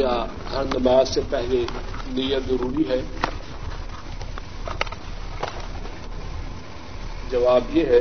[0.00, 1.64] کیا ہر نماز سے پہلے
[2.08, 3.00] نیت ضروری ہے؟
[7.30, 8.00] جواب یہ ہے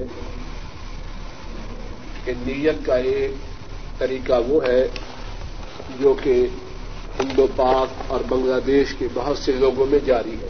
[2.26, 3.32] کہ نیت کا ایک
[4.00, 4.88] طریقہ وہ ہے
[6.00, 6.48] جو کہ
[7.20, 10.48] ہندو پاک اور بنگلہ دیش کے بہت سے لوگوں میں جاری ہے۔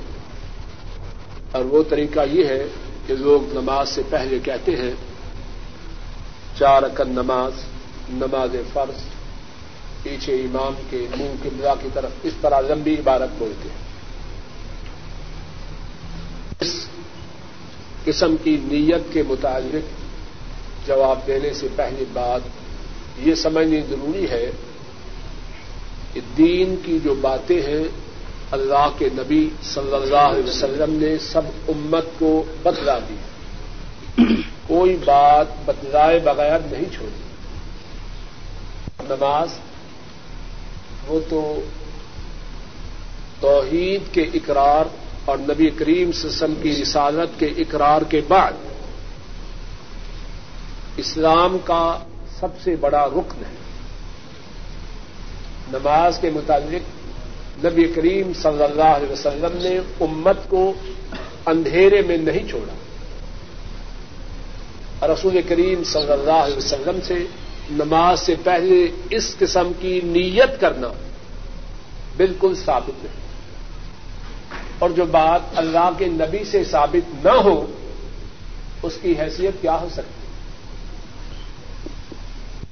[1.51, 2.67] اور وہ طریقہ یہ ہے
[3.07, 4.91] کہ لوگ نماز سے پہلے کہتے ہیں،
[6.59, 7.51] چار اکن نماز
[8.09, 9.18] نماز فرض
[10.03, 13.89] پیچھے امام کے منہ کے بلا کی طرف اس طرح لمبی عبارت بولتے ہیں۔
[16.59, 16.87] اس
[18.05, 19.99] قسم کی نیت کے متعلق
[20.87, 22.41] جواب دینے سے پہلی بات
[23.17, 24.51] یہ سمجھنی ضروری ہے
[26.13, 27.83] کہ دین کی جو باتیں ہیں،
[28.51, 33.15] اللہ کے نبی صلی اللہ علیہ وسلم نے سب امت کو بتلا دی۔
[34.67, 37.21] کوئی بات بتلائے بغیر نہیں چھوڑی۔
[39.09, 39.49] نماز
[41.07, 41.61] وہ تو
[43.39, 44.85] توحید کے اقرار
[45.25, 48.51] اور نبی کریم سسم کی رسالت کے اقرار کے بعد
[50.97, 51.97] اسلام کا
[52.39, 53.55] سب سے بڑا رکن ہے۔
[55.71, 56.81] نماز کے متعلق
[57.65, 60.73] نبی کریم صلی اللہ علیہ وسلم نے امت کو
[61.45, 62.73] اندھیرے میں نہیں چھوڑا۔
[65.07, 67.25] رسول کریم صلی اللہ علیہ وسلم سے
[67.71, 70.87] نماز سے پہلے اس قسم کی نیت کرنا
[72.17, 73.29] بالکل ثابت نہیں۔
[74.79, 77.65] اور جو بات اللہ کے نبی سے ثابت نہ ہو،
[78.83, 80.19] اس کی حیثیت کیا ہو سکتی؟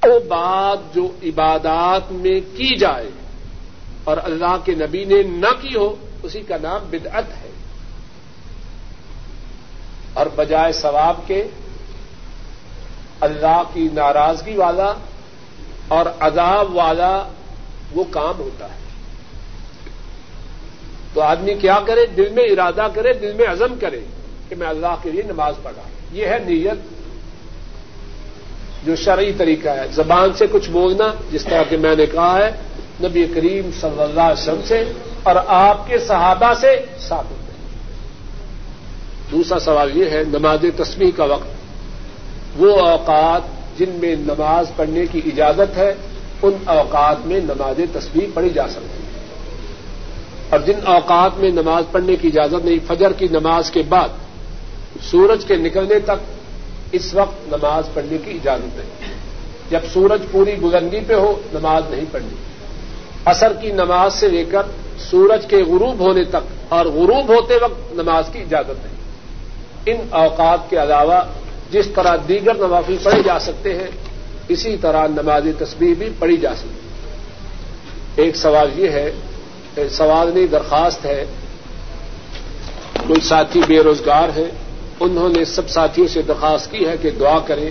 [0.09, 3.09] وہ بات جو عبادات میں کی جائے
[4.03, 7.51] اور اللہ کے نبی نے نہ کی ہو، اسی کا نام بدعت ہے۔
[10.13, 11.43] اور بجائے ثواب کے
[13.21, 14.93] اللہ کی ناراضگی والا
[15.87, 17.23] اور عذاب والا
[17.91, 18.87] وہ کام ہوتا ہے۔
[21.13, 23.99] تو آدمی کیا کرے؟ دل میں ارادہ کرے، دل میں عزم کرے
[24.49, 26.97] کہ میں اللہ کے لیے نماز پڑھا۔ یہ ہے نیت۔
[28.85, 32.51] جو شرعی طریقہ ہے۔ زبان سے کچھ بولنا، جس طرح کہ میں نے کہا ہے،
[33.03, 34.91] نبی کریم صلی اللہ علیہ وسلم سے
[35.23, 37.55] اور آپ کے صحابہ سے ثابت ہے۔
[39.31, 41.56] دوسرا سوال یہ ہے، نماز تسمیح کا وقت۔
[42.57, 43.41] وہ اوقات
[43.79, 45.93] جن میں نماز پڑھنے کی اجازت ہے،
[46.41, 49.07] ان اوقات میں نماز تصویر پڑھی جا سکتی ہے
[50.49, 54.09] اور جن اوقات میں نماز پڑھنے کی اجازت نہیں، فجر کی نماز کے بعد،
[55.01, 56.35] سورج کے نکلنے تک
[56.91, 59.13] اس وقت نماز پڑھنے کی اجازت نہیں۔
[59.69, 62.35] جب سورج پوری بلندی پہ ہو، نماز نہیں پڑھنی۔
[63.25, 64.61] اثر کی نماز سے لے کر
[64.99, 68.97] سورج کے غروب ہونے تک اور غروب ہوتے وقت نماز کی اجازت نہیں۔
[69.85, 71.21] ان اوقات کے علاوہ
[71.71, 73.87] جس طرح دیگر نوافل پڑھے جا سکتے ہیں
[74.47, 79.11] اسی طرح نماز تصویر بھی پڑھی جا سکتی ایک سوال یہ ہے
[79.91, 81.25] سوال نہیں درخواست ہے۔
[83.07, 84.51] کوئی ساتھی بے روزگار ہیں
[84.99, 87.69] انہوں نے سب ساتھیوں سے درخواست کی ہے کہ دعا کریں۔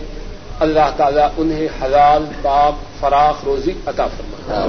[0.60, 4.66] اللہ تعالیٰ انہیں حلال پاک فراخ روزی عطا فرما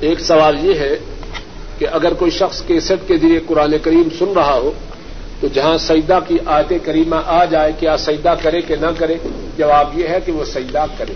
[0.00, 0.98] ایک سوال یہ ہے
[1.80, 4.72] کہ اگر کوئی شخص کیسٹ کے ذریعے قرآن کریم سن رہا ہو،
[5.40, 9.16] تو جہاں سجدہ کی آیت کریمہ آ جائے، کیا سجدہ کرے کہ نہ کرے؟
[9.56, 11.12] جواب یہ ہے کہ وہ سجدہ کرے۔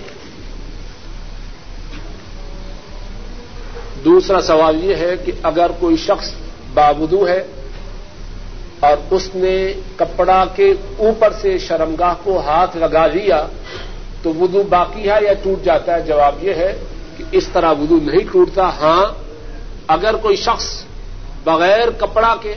[4.04, 6.30] دوسرا سوال یہ ہے کہ اگر کوئی شخص
[6.74, 7.46] بابدو ہے
[8.80, 13.46] اور اس نے کپڑا کے اوپر سے شرمگاہ کو ہاتھ لگا لیا،
[14.22, 16.78] تو وضو باقی ہے یا ٹوٹ جاتا ہے؟ جواب یہ ہے
[17.16, 19.23] کہ اس طرح وضو نہیں ٹوٹتا۔ ہاں
[19.86, 20.84] اگر کوئی شخص
[21.44, 22.54] بغیر کپڑا کے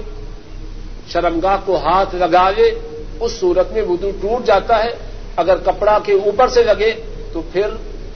[1.07, 2.79] شرمگاہ کو ہاتھ لگا لے
[3.19, 4.89] اس صورت میں وضو ٹوٹ جاتا ہے۔
[5.35, 6.93] اگر کپڑا کے اوپر سے لگے
[7.33, 7.67] تو پھر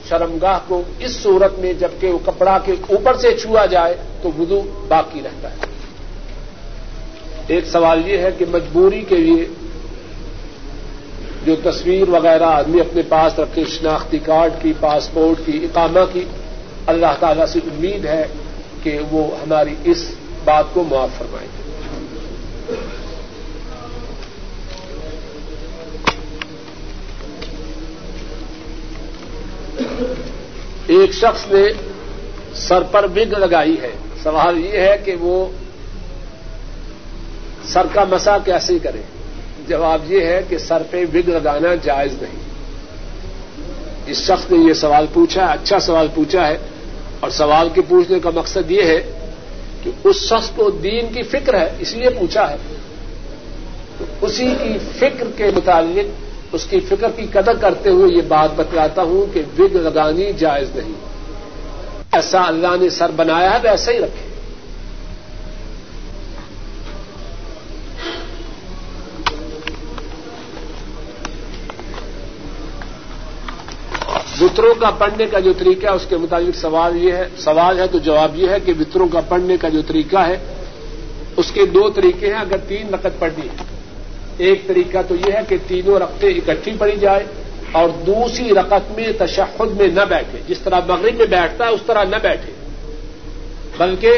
[0.10, 4.62] شرمگاہ کو اس صورت میں جبکہ وہ کپڑا کے اوپر سے چھوا جائے تو وضو
[4.88, 5.56] باقی رہتا ہے۔
[7.48, 9.46] ایک سوال یہ ہے کہ مجبوری کے لیے
[11.46, 16.26] جو تصویر وغیرہ آدمی اپنے پاس رکھے، شناختی کارڈ کی، پاسپورٹ کی، اقامہ کی،
[16.88, 18.28] اللہ تعالی سے امید ہے
[18.84, 20.12] کہ وہ ہماری اس
[20.44, 21.62] بات کو معاف فرمائیں گے
[30.88, 31.64] ایک شخص نے
[32.54, 33.92] سر پر بگ لگائی ہے۔
[34.24, 35.50] سوال یہ ہے کہ وہ
[37.64, 39.02] سر کا مسا کیسے کرے؟
[39.68, 42.40] جواب یہ ہے کہ سر پہ بگ لگانا جائز نہیں۔
[44.06, 46.58] اس شخص نے یہ سوال پوچھا اچھا سوال پوچھا ہے۔
[47.22, 49.12] اور سوال کے پوچھنے کا مقصد یہ ہے
[49.84, 52.56] کہ اس شخص کو دین کی فکر ہے، اس لیے پوچھا ہے۔
[53.98, 58.50] تو اسی کی فکر کے متعلق، اس کی فکر کی قدر کرتے ہوئے یہ بات
[58.56, 60.94] بتلاتا ہوں کہ وگ لگانی جائز نہیں۔
[62.12, 64.31] ایسا اللہ نے سر بنایا ہے، ویسا ہی رکھے۔
[74.42, 77.88] وطروں کا پڑھنے کا جو طریقہ ہے، اس کے مطابق سوال یہ ہے، سوال ہے
[77.88, 80.38] تو جواب یہ ہے کہ وطروں کا پڑھنے کا جو طریقہ ہے،
[81.38, 83.64] اس کے دو طریقے ہیں اگر تین رقط پڑھنی ہے۔
[84.38, 87.24] ایک طریقہ تو یہ ہے کہ تینوں رقطیں اکٹھی پڑی جائے
[87.72, 91.82] اور دوسری رقط میں تشخد میں نہ بیٹھے۔ جس طرح مغرب میں بیٹھتا ہے، اس
[91.86, 92.52] طرح نہ بیٹھے۔
[93.78, 94.12] بلکہ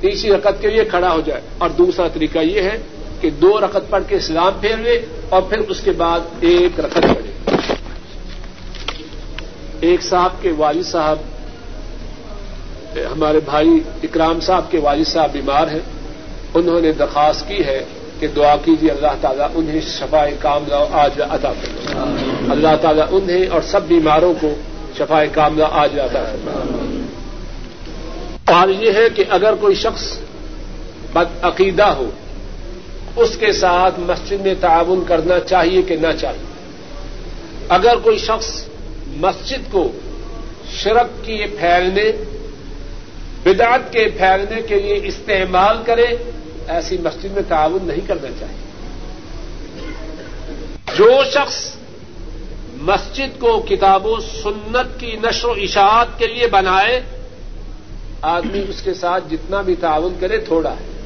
[0.00, 2.78] تیسری رقط کے لیے کھڑا ہو جائے۔ اور دوسرا طریقہ یہ ہے
[3.20, 7.02] کہ دو رقط پڑھ کے اسلام پھیر لے اور پھر اس کے بعد ایک رقط
[7.02, 7.55] پڑھے۔
[9.80, 11.18] ایک صاحب کے والد صاحب،
[13.12, 13.68] ہمارے بھائی
[14.02, 15.80] اکرام صاحب کے والد صاحب بیمار ہیں۔
[16.54, 17.84] انہوں نے درخواست کی ہے
[18.20, 21.96] کہ دعا کیجیے اللہ تعالیٰ انہیں شفا کام آج ادا کر
[22.50, 24.54] اللہ تعالیٰ انہیں اور سب بیماروں کو
[24.98, 26.36] شفا کام آج ادا کر
[28.52, 30.18] اور یہ ہے کہ اگر کوئی شخص
[31.12, 32.10] بد عقیدہ ہو،
[33.16, 36.44] اس کے ساتھ مسجد میں تعاون کرنا چاہیے کہ نہ چاہیے۔
[37.68, 38.64] اگر کوئی شخص
[39.16, 39.92] مسجد کو
[40.70, 42.12] شرک کی پھیلنے،
[43.42, 46.06] بدعت کے پھیلنے کے لیے استعمال کرے،
[46.68, 48.66] ایسی مسجد میں تعاون نہیں کرنا چاہیے۔
[50.96, 51.74] جو شخص
[52.80, 57.00] مسجد کو کتاب و سنت کی نشر و اشاعت کے لیے بنائے،
[58.22, 60.96] آدمی اس کے ساتھ جتنا بھی تعاون کرے، تھوڑا ہے۔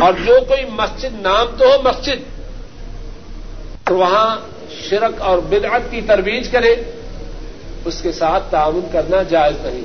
[0.00, 2.40] اور جو کوئی مسجد، نام تو ہو مسجد،
[3.84, 4.36] تو وہاں
[4.78, 6.74] شرک اور بدعت کی ترویج کرے،
[7.84, 9.80] اس کے ساتھ تعاون کرنا جائز نہیں۔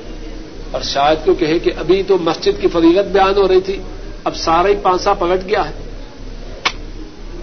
[0.70, 3.82] اور شاید کیوں کہے کہ ابھی تو مسجد کی فضیلت بیان ہو رہی تھی،
[4.24, 5.74] اب سارا ہی پانسا پلٹ گیا ہے۔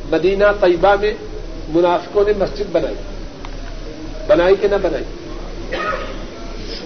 [0.09, 1.13] مدینہ طیبہ میں
[1.69, 2.95] منافقوں نے مسجد بنائی۔
[4.27, 5.03] بنائی کہ نہ بنائی۔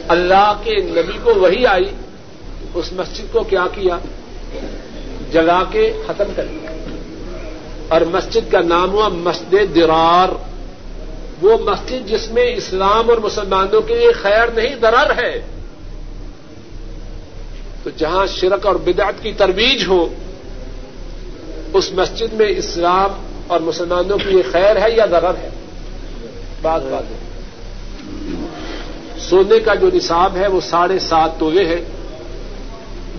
[0.08, 1.92] اللہ کے نبی کو وہی آئی،
[2.74, 3.98] اس مسجد کو کیا کیا؟
[5.32, 6.77] جگا کے ختم کر دیا
[7.88, 10.30] اور مسجد کا نام ہوا مسجد درار۔
[11.42, 15.42] وہ مسجد جس میں اسلام اور مسلمانوں کے لیے خیر نہیں درار ہے۔
[17.84, 20.08] تو جہاں شرک اور بدعت کی ترویج ہو،
[21.74, 25.50] اس مسجد میں اسلام اور مسلمانوں کی یہ خیر ہے یا ضرر ہے؟
[26.62, 27.18] بات بات۔ ہے
[29.20, 31.84] سونے کا جو نصاب ہے، وہ ساڑھے سات تولے ہے۔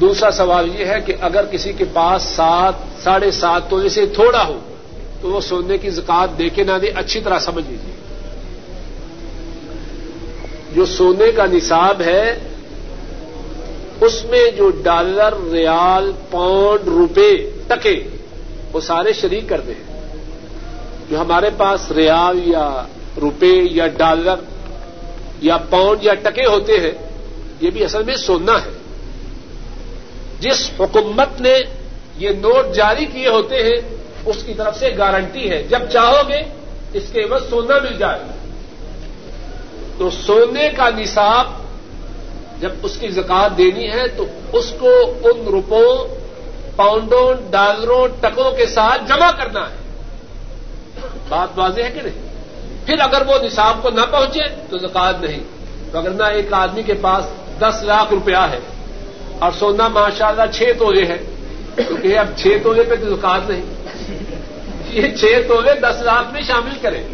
[0.00, 2.72] دوسرا سوال یہ ہے کہ اگر کسی کے پاس سات،
[3.02, 4.58] ساڑھے سات تولے سے تھوڑا ہو،
[5.20, 7.94] تو وہ سونے کی زکات دے کے نہ دے، اچھی طرح سمجھ لیجیے۔
[10.74, 12.38] جو سونے کا نصاب ہے،
[14.00, 18.02] اس میں جو ڈالر، ریال، پاؤنڈ، روپے ٹکے،
[18.72, 20.10] وہ سارے شریک کرتے ہیں۔
[21.10, 22.86] جو ہمارے پاس ریال یا
[23.20, 24.34] روپے یا ڈالر
[25.40, 26.92] یا پاؤنڈ یا ٹکے ہوتے ہیں،
[27.60, 28.77] یہ بھی اصل میں سونا ہے۔
[30.40, 31.58] جس حکومت نے
[32.16, 33.96] یہ نوٹ جاری کیے ہوتے ہیں،
[34.26, 36.42] اس کی طرف سے گارنٹی ہے۔ جب چاہو گے،
[36.92, 38.18] اس کے عوض سونا مل جائے۔
[39.98, 41.46] تو سونے کا نصاب
[42.60, 44.88] جب اس کی زکات دینی ہے، تو اس کو
[45.24, 46.14] ان روپوں،
[46.76, 49.76] پاؤنڈوں، ڈالروں، ٹکوں کے ساتھ جمع کرنا ہے۔
[51.28, 52.28] بات واضح ہے کہ نہیں؟
[52.86, 55.40] پھر اگر وہ نصاب کو نہ پہنچے، تو زکات نہیں۔
[55.92, 57.24] اگر نہ ایک آدمی کے پاس
[57.58, 58.58] دس لاکھ روپیہ ہے
[59.38, 61.18] اور سونا ماشاء اللہ چھ تولے ہے
[61.76, 63.64] کیونکہ اب چھ تولے پہ تو زکات نہیں۔
[64.88, 67.04] یہ چھ تولے دس لاکھ میں شامل کریں۔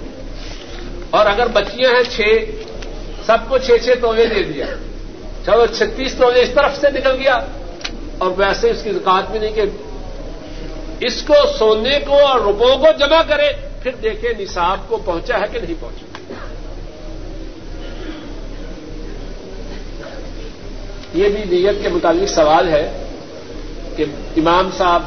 [1.10, 2.44] اور اگر بچیاں ہیں چھ،
[3.26, 4.66] سب کو چھ چھ تولے دے دیا۔
[5.46, 7.38] چلو چھتیس تو اس طرف سے نکل گیا،
[8.18, 9.62] اور ویسے اس کی زکات بھی نہیں کہ
[11.00, 13.52] اس کو سونے کو اور روپوں کو جمع کرے
[13.82, 16.13] پھر دیکھیں نصاب کو پہنچا ہے کہ نہیں پہنچا۔
[21.14, 23.04] یہ بھی نیت کے متعلق سوال ہے
[23.96, 24.04] کہ
[24.36, 25.02] امام صاحب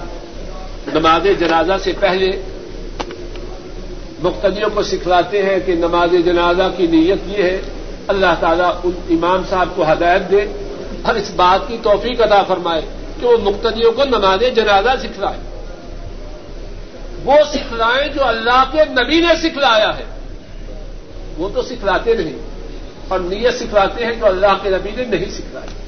[0.94, 2.42] نماز جنازہ سے پہلے
[4.20, 7.62] مختلفوں کو سکھلاتے ہیں کہ نماز جنازہ کی نیت یہ ہے،
[8.08, 10.46] اللہ تعالیٰ ان امام صاحب کو ہدایت دے
[11.02, 12.82] اور اس بات کی توفیق ادا فرمائے
[13.20, 15.38] کہ وہ مقتدیوں کو نماز جنازہ سکھلائے۔
[17.24, 20.04] وہ سکھلائیں جو اللہ کے نبی نے سکھلایا ہے۔
[21.38, 22.38] وہ تو سکھلاتے نہیں
[23.08, 25.87] اور نیت سکھلاتے ہیں جو اللہ کے نبی نے نہیں سکھلایا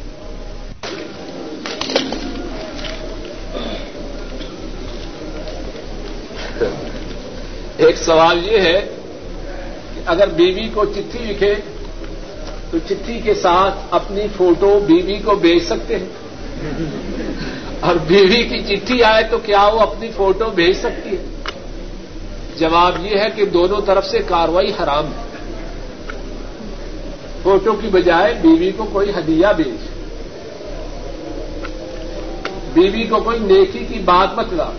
[7.77, 8.87] ایک سوال یہ ہے
[9.95, 11.55] کہ اگر بیوی کو چٹھی لکھے،
[12.71, 16.07] تو چٹھی کے ساتھ اپنی فوٹو بیوی کو بھیج سکتے ہیں؟
[17.79, 21.51] اور بیوی کی چٹھی آئے تو کیا وہ اپنی فوٹو بھیج سکتی ہے؟
[22.57, 25.21] جواب یہ ہے کہ دونوں طرف سے کاروائی حرام ہے۔
[27.43, 29.88] فوٹو کی بجائے بیوی کو کوئی ہدیہ بھیج۔
[32.73, 34.69] بیوی کو کوئی نیکی کی بات بتلا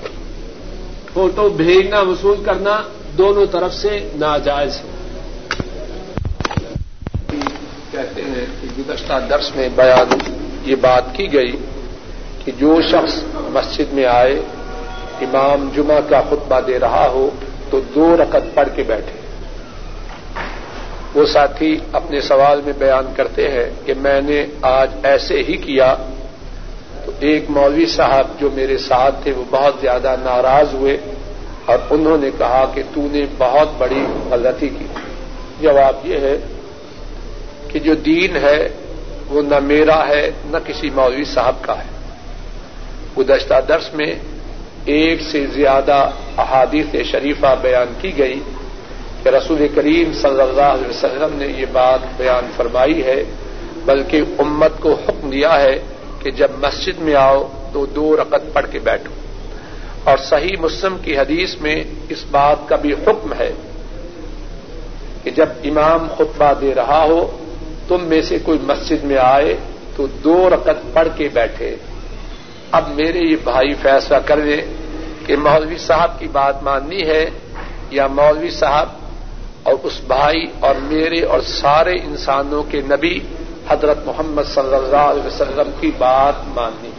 [1.13, 2.81] فوٹو بھیجنا، وصول کرنا
[3.19, 4.89] دونوں طرف سے ناجائز ہے۔
[7.91, 10.19] کہتے ہیں کہ گزشتہ درس میں بیان
[10.65, 11.57] یہ بات کی گئی
[12.45, 14.41] کہ جو شخص مسجد میں آئے،
[15.21, 17.31] امام جمعہ کا خطبہ دے رہا ہو،
[17.71, 19.19] تو دو رقط پڑھ کے بیٹھے۔
[21.15, 25.95] وہ ساتھی اپنے سوال میں بیان کرتے ہیں کہ میں نے آج ایسے ہی کیا
[27.19, 30.97] ایک مولوی صاحب جو میرے ساتھ تھے، وہ بہت زیادہ ناراض ہوئے
[31.67, 34.87] اور انہوں نے کہا کہ تو نے بہت بڑی غلطی کی۔
[35.61, 36.37] جواب یہ ہے
[37.69, 38.69] کہ جو دین ہے،
[39.29, 41.89] وہ نہ میرا ہے، نہ کسی مولوی صاحب کا ہے۔
[43.19, 44.15] گزشتہ درس میں
[44.85, 48.41] ایک سے زیادہ احادیث شریفہ بیان کی گئی
[49.23, 53.25] کہ رسول کریم صلی اللہ علیہ وسلم نے یہ بات بیان فرمائی ہے،
[53.85, 55.79] بلکہ امت کو حکم دیا ہے
[56.21, 59.15] کہ جب مسجد میں آؤ تو دو رقط پڑھ کے بیٹھو۔
[60.05, 63.53] اور صحیح مسلم کی حدیث میں اس بات کا بھی حکم ہے
[65.23, 67.39] کہ جب امام خطبہ دے رہا ہو،
[67.89, 69.57] تم میں سے کوئی مسجد میں آئے
[69.97, 71.77] تو دو رقط پڑھ کے بیٹھے۔
[72.71, 74.63] اب میرے یہ بھائی فیصلہ کر دیں
[75.27, 77.31] کہ مولوی صاحب کی بات ماننی ہے
[77.91, 78.89] یا مولوی صاحب
[79.63, 83.21] اور اس بھائی اور میرے اور سارے انسانوں کے نبی
[83.71, 86.91] حضرت محمد صلی اللہ علیہ وسلم کی بات ماننی۔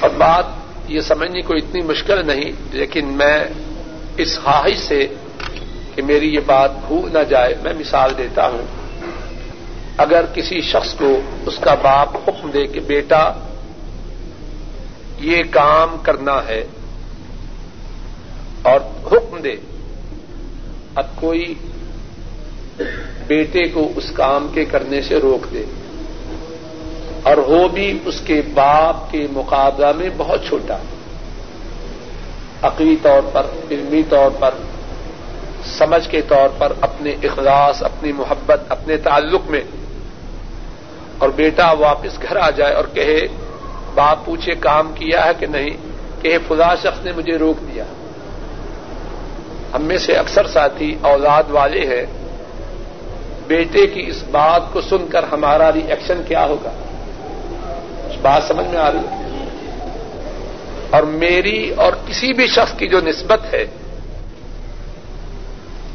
[0.00, 0.44] اور بات
[0.88, 3.44] یہ سمجھنی کوئی اتنی مشکل نہیں، لیکن میں
[4.16, 5.06] اس خواہش سے
[5.94, 8.66] کہ میری یہ بات بھول نہ جائے، میں مثال دیتا ہوں۔
[9.96, 13.32] اگر کسی شخص کو اس کا باپ حکم دے کہ بیٹا،
[15.18, 16.66] یہ کام کرنا ہے
[18.62, 19.56] اور حکم دے،
[20.94, 21.54] اب کوئی
[23.28, 25.64] بیٹے کو اس کام کے کرنے سے روک دے۔
[27.22, 30.76] اور وہ بھی اس کے باپ کے مقابلہ میں بہت چھوٹا۔
[32.62, 34.54] عقلی طور پر، علمی طور پر،
[35.64, 39.62] سمجھ کے طور پر اپنے اخلاص، اپنی محبت، اپنے تعلق میں۔
[41.18, 43.20] اور بیٹا واپس گھر آ جائے اور کہے،
[43.94, 45.70] باپ پوچھے، کام کیا ہے کہ نہیں؟
[46.22, 47.84] کہ فضا شخص نے مجھے روک دیا۔
[49.74, 52.17] ہم میں سے اکثر ساتھی اولاد والے ہیں۔
[53.48, 56.70] بیٹے کی اس بات کو سن کر ہمارا ری ایکشن کیا ہوگا؟
[58.22, 59.28] بات سمجھ میں آ رہی ہے؟
[60.90, 63.66] اور میری اور کسی بھی شخص کی جو نسبت ہے،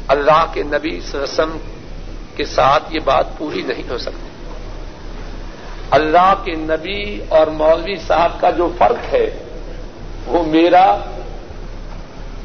[0.08, 1.56] اللہ کے نبی رسم
[2.36, 4.28] کے ساتھ یہ بات پوری نہیں ہو سکتی۔
[5.90, 9.30] اللہ کے نبی اور مولوی صاحب کا جو فرق ہے،
[10.26, 10.98] وہ میرا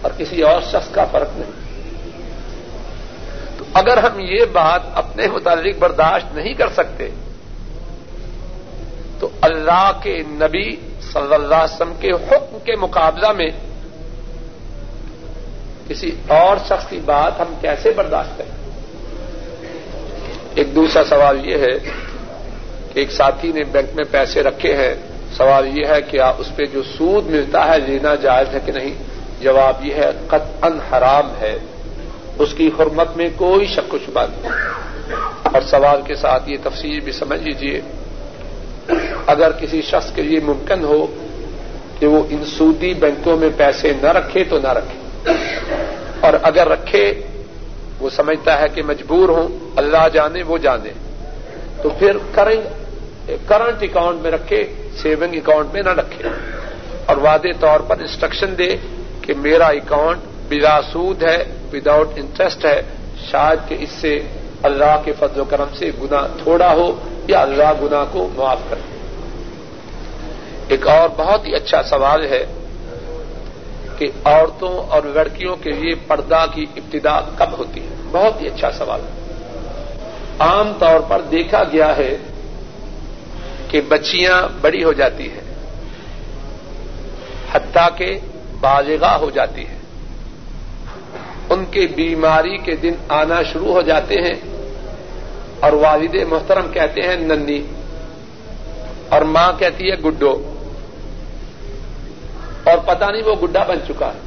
[0.01, 1.58] اور کسی اور شخص کا فرق نہیں۔
[3.79, 7.09] اگر ہم یہ بات اپنے متعلق برداشت نہیں کر سکتے،
[9.19, 10.75] تو اللہ کے نبی
[11.13, 13.49] صلی اللہ علیہ وسلم کے حکم کے مقابلہ میں
[15.87, 18.55] کسی اور شخص کی بات ہم کیسے برداشت کریں؟
[20.55, 21.77] ایک دوسرا سوال یہ ہے
[22.93, 24.93] کہ ایک ساتھی نے بینک میں پیسے رکھے ہیں،
[25.37, 28.93] سوال یہ ہے کہ اس پہ جو سود ملتا ہے لینا جائز ہے کہ نہیں؟
[29.41, 31.57] جواب یہ ہے، قطعا حرام ہے۔
[32.39, 34.51] اس کی حرمت میں کوئی شک و شبہ نہیں۔
[35.43, 37.81] اور سوال کے ساتھ یہ تفصیل بھی سمجھ لیجیے
[39.25, 41.07] اگر کسی شخص کے لیے ممکن ہو
[41.99, 45.31] کہ وہ ان سودی بینکوں میں پیسے نہ رکھے تو نہ رکھے۔
[46.19, 47.21] اور اگر رکھے،
[47.99, 50.89] وہ سمجھتا ہے کہ مجبور ہوں، اللہ جانے وہ جانے۔
[51.81, 52.17] تو پھر
[53.47, 56.29] کرنٹ اکاؤنٹ میں رکھے، سیونگ اکاؤنٹ میں نہ رکھے۔
[57.05, 58.77] اور واضح طور پر انسٹرکشن دے
[59.21, 60.17] کہ میرا اکاؤنٹ
[60.49, 61.43] بلا سود ہے
[61.73, 62.81] وداؤٹ انٹرسٹ ہے،
[63.31, 64.19] شاید کہ اس سے
[64.63, 68.75] اللہ کے فضل و کرم سے گنا تھوڑا ہو یا اللہ گنا کو معاف کر
[70.67, 72.45] ایک اور بہت ہی اچھا سوال ہے
[73.97, 78.71] کہ عورتوں اور لڑکیوں کے لیے پردہ کی ابتدا کب ہوتی ہے؟ بہت ہی اچھا
[78.71, 79.19] سوال۔ ہے
[80.39, 82.17] عام طور پر دیکھا گیا ہے
[83.67, 85.41] کہ بچیاں بڑی ہو جاتی ہیں،
[87.53, 88.19] حتیٰ کہ
[88.59, 89.78] بالغاہ ہو جاتی ہے
[91.49, 94.33] ان کے بیماری کے دن آنا شروع ہو جاتے ہیں
[95.59, 97.61] اور والد محترم کہتے ہیں، ننی۔
[99.09, 100.55] اور ماں کہتی ہے، گڈو۔
[102.63, 104.19] اور پتہ نہیں وہ گڈا بن چکا ہے۔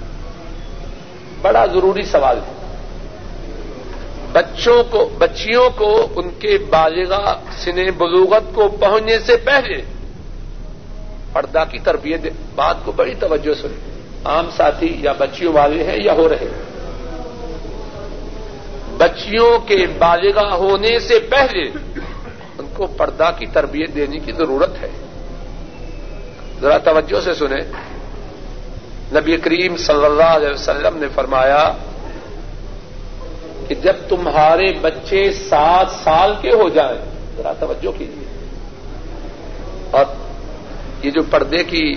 [1.43, 2.53] بڑا ضروری سوال ہے۔
[4.33, 9.83] بچوں کو، بچیوں کو ان کے بالغا سن بلوغت کو پہنچنے سے پہلے
[11.33, 12.21] پردہ کی تربیت،
[12.55, 13.91] بات کو بڑی توجہ سنی
[14.25, 16.62] عام ساتھی یا بچیوں والے ہیں یا ہو رہے ہیں۔
[19.03, 21.63] بچیوں کے بالغا ہونے سے پہلے
[22.59, 24.89] ان کو پردہ کی تربیت دینے کی ضرورت ہے۔
[26.61, 27.73] ذرا توجہ سے سنیں۔
[29.13, 31.73] نبی کریم صلی اللہ علیہ وسلم نے فرمایا
[33.69, 36.99] کہ جب تمہارے بچے سات سال کے ہو جائیں،
[37.37, 38.47] ذرا توجہ کیجیے۔
[39.91, 40.05] اور
[41.03, 41.95] یہ جو پردے کی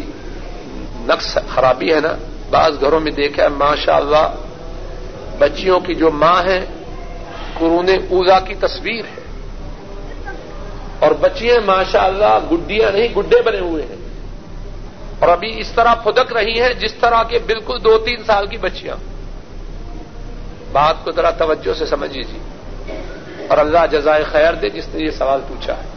[1.08, 2.14] نقص خرابی ہے نا،
[2.50, 4.36] بعض گھروں میں دیکھا ماشاء اللہ
[5.40, 6.66] بچیوں کی جو ماں ہے
[7.60, 9.26] قرون اوزا کی تصویر ہے۔
[11.00, 13.96] اور بچیاں ماشاء اللہ گڈیاں نہیں، گڈے بنے ہوئے ہیں۔
[15.20, 18.58] اور ابھی اس طرح پھدک رہی ہیں جس طرح کے بالکل دو تین سال کی
[18.58, 18.96] بچیاں۔
[20.72, 22.40] بات کو ذرا توجہ سے سمجھ لیجیے
[23.50, 25.96] اور اللہ جزائے خیر دے جس نے یہ سوال پوچھا ہے۔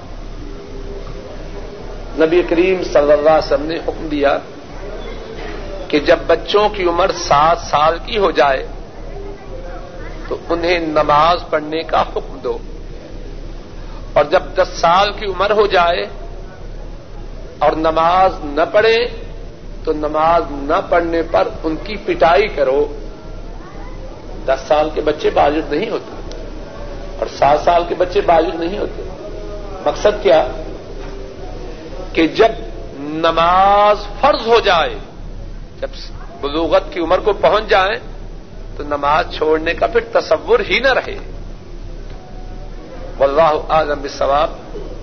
[2.26, 4.38] نبی کریم صلی اللہ علیہ وسلم نے حکم دیا
[5.88, 8.66] کہ جب بچوں کی عمر سات سال کی ہو جائے
[10.28, 12.58] تو انہیں نماز پڑھنے کا حکم دو۔
[14.12, 16.02] اور جب دس سال کی عمر ہو جائے
[17.58, 18.96] اور نماز نہ پڑھے،
[19.84, 22.98] تو نماز نہ پڑھنے پر ان کی پٹائی کرو۔
[24.46, 26.12] دس سال کے بچے بالغ نہیں ہوتے۔
[27.18, 29.02] اور سات سال کے بچے بالغ نہیں ہوتے۔
[29.84, 30.48] مقصد کیا؟
[32.12, 32.48] کہ جب
[33.00, 34.94] نماز فرض ہو جائے،
[35.80, 35.88] جب
[36.40, 38.17] بلوغت کی عمر کو پہنچ جائیں
[38.78, 41.18] تو نماز چھوڑنے کا پھر تصور ہی نہ رہے۔
[43.18, 44.50] واللہ اعظم ثواب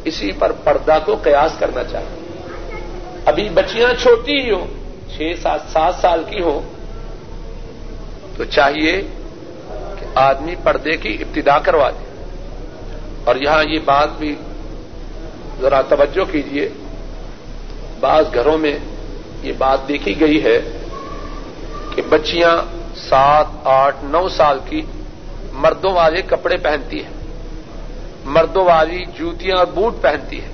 [0.03, 2.41] اسی پر پردہ کو قیاس کرنا چاہیے۔
[3.25, 4.67] ابھی بچیاں چھوٹی ہی ہوں،
[5.15, 6.61] چھ سات سات سال کی ہوں،
[8.37, 9.01] تو چاہیے
[9.99, 12.25] کہ آدمی پردے کی ابتدا کروا دے۔
[13.23, 14.35] اور یہاں یہ بات بھی
[15.61, 16.69] ذرا توجہ کیجیے
[17.99, 18.77] بعض گھروں میں
[19.41, 20.77] یہ بات دیکھی گئی ہے
[21.95, 24.81] کہ بچیاں سات آٹھ نو سال کی
[25.53, 27.13] مردوں والے کپڑے پہنتی ہیں
[28.25, 30.47] مردوں والی جوتیاں اور بوٹ پہنتی ہے۔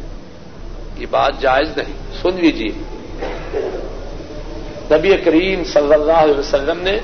[0.97, 2.71] یہ بات جائز نہیں۔ سن لیجیے
[4.95, 6.99] نبی کریم صلی اللہ علیہ وسلم نے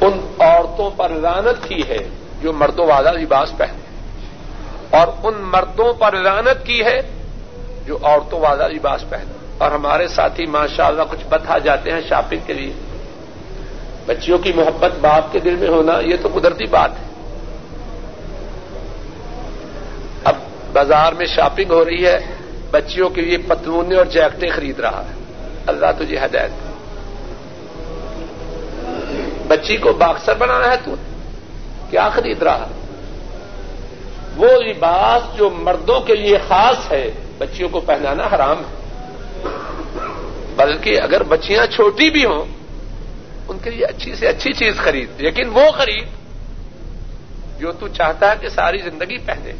[0.00, 2.08] ان عورتوں پر رانت کی ہے
[2.42, 3.78] جو مردوں والا لباس پہنے۔
[4.98, 7.00] اور ان مردوں پر رانت کی ہے
[7.86, 12.40] جو عورتوں والا لباس پہنے۔ اور ہمارے ساتھی ماشاء اللہ کچھ بتا جاتے ہیں شاپنگ
[12.46, 12.72] کے لیے۔
[14.06, 17.06] بچیوں کی محبت باپ کے دل میں ہونا، یہ تو قدرتی بات ہے۔
[20.24, 20.34] اب
[20.72, 22.26] بازار میں شاپنگ ہو رہی ہے،
[22.70, 25.14] بچیوں کے لیے پتلونے اور جیکٹیں خرید رہا ہے۔
[25.66, 26.50] اللہ تجھے ہدایت
[29.48, 30.94] بچی کو باکسر بنانا ہے تو
[31.90, 32.68] کیا خرید رہا؟
[34.36, 38.76] وہ لباس جو مردوں کے لیے خاص ہے، بچیوں کو پہنانا حرام ہے۔
[40.56, 42.44] بلکہ اگر بچیاں چھوٹی بھی ہوں
[43.48, 46.06] ان کے لیے اچھی سے اچھی چیز خرید۔ لیکن وہ خرید
[47.60, 49.52] جو تو چاہتا ہے کہ ساری زندگی پہنے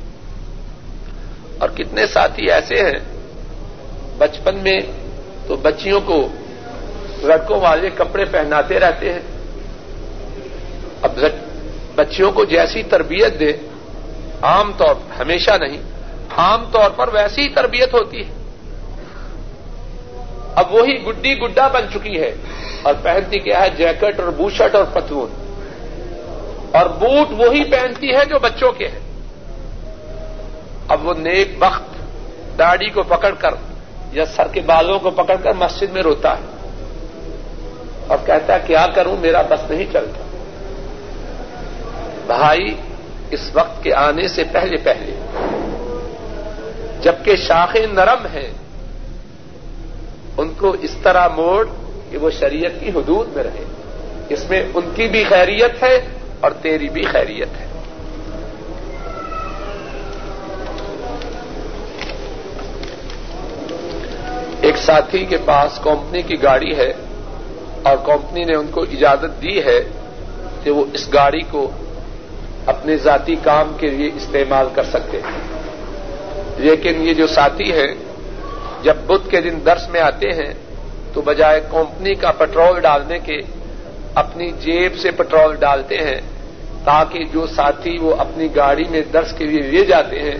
[1.58, 3.16] اور کتنے ساتھی ایسے ہیں
[4.18, 4.80] بچپن میں
[5.46, 6.28] تو بچیوں کو
[7.22, 9.20] لڑکوں والے کپڑے پہناتے رہتے ہیں۔
[11.02, 11.18] اب
[11.94, 13.52] بچیوں کو جیسی تربیت دے،
[14.42, 15.82] عام طور پر ہمیشہ نہیں،
[16.36, 18.35] عام طور پر ویسی ہی تربیت ہوتی ہے۔
[20.56, 22.34] اب وہی گڈی گڈا بن چکی ہے
[22.82, 25.52] اور پہنتی کیا ہے؟ جیکٹ اور بوشٹ اور پتلون۔
[26.72, 28.98] اور بوٹ وہی پہنتی ہے جو بچوں کے ہیں۔
[30.88, 31.94] اب وہ نیک وقت
[32.58, 33.50] داڑھی کو پکڑ کر
[34.12, 36.44] یا سر کے بالوں کو پکڑ کر مسجد میں روتا ہے۔
[38.06, 40.46] اور کہتا ہے، کیا کروں؟ میرا بس نہیں چلتا۔
[42.26, 42.76] بھائی،
[43.30, 45.16] اس وقت کے آنے سے پہلے پہلے،
[47.02, 48.52] جبکہ شاخیں نرم ہیں
[50.36, 51.66] ان کو اس طرح موڑ
[52.10, 53.64] کہ وہ شریعت کی حدود میں رہے۔
[54.28, 56.08] اس میں ان کی بھی خیریت ہے
[56.40, 57.66] اور تیری بھی خیریت ہے۔
[64.60, 66.92] ایک ساتھی کے پاس کمپنی کی گاڑی ہے
[67.82, 69.80] اور کمپنی نے ان کو اجازت دی ہے
[70.64, 71.70] کہ وہ اس گاڑی کو
[72.66, 75.56] اپنے ذاتی کام کے لیے استعمال کر سکتے۔ ہیں
[76.56, 77.94] لیکن یہ جو ساتھی ہیں
[78.82, 80.54] جب بدھ کے دن درس میں آتے ہیں،
[81.12, 83.40] تو بجائے کمپنی کا پٹرول ڈالنے کے
[84.14, 86.20] اپنی جیب سے پٹرول ڈالتے ہیں،
[86.84, 90.38] تاکہ جو ساتھی وہ اپنی گاڑی میں درس کے لیے لے جاتے ہیں،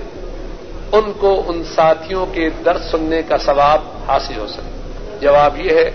[0.92, 5.90] ان کو ان ساتھیوں کے درد سننے کا ثواب حاصل ہو سکے۔ جواب یہ ہے،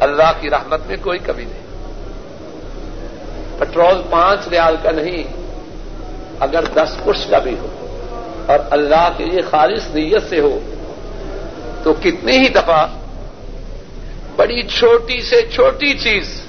[0.00, 1.64] اللہ کی رحمت میں کوئی کمی نہیں۔
[3.58, 5.24] پٹرول پانچ ریال کا نہیں،
[6.40, 7.68] اگر دس پش کا بھی ہو
[8.46, 10.58] اور اللہ کے لیے خالص نیت سے ہو
[11.84, 12.86] تو کتنی ہی دفعہ
[14.36, 16.42] بڑی چھوٹی سے چھوٹی چیز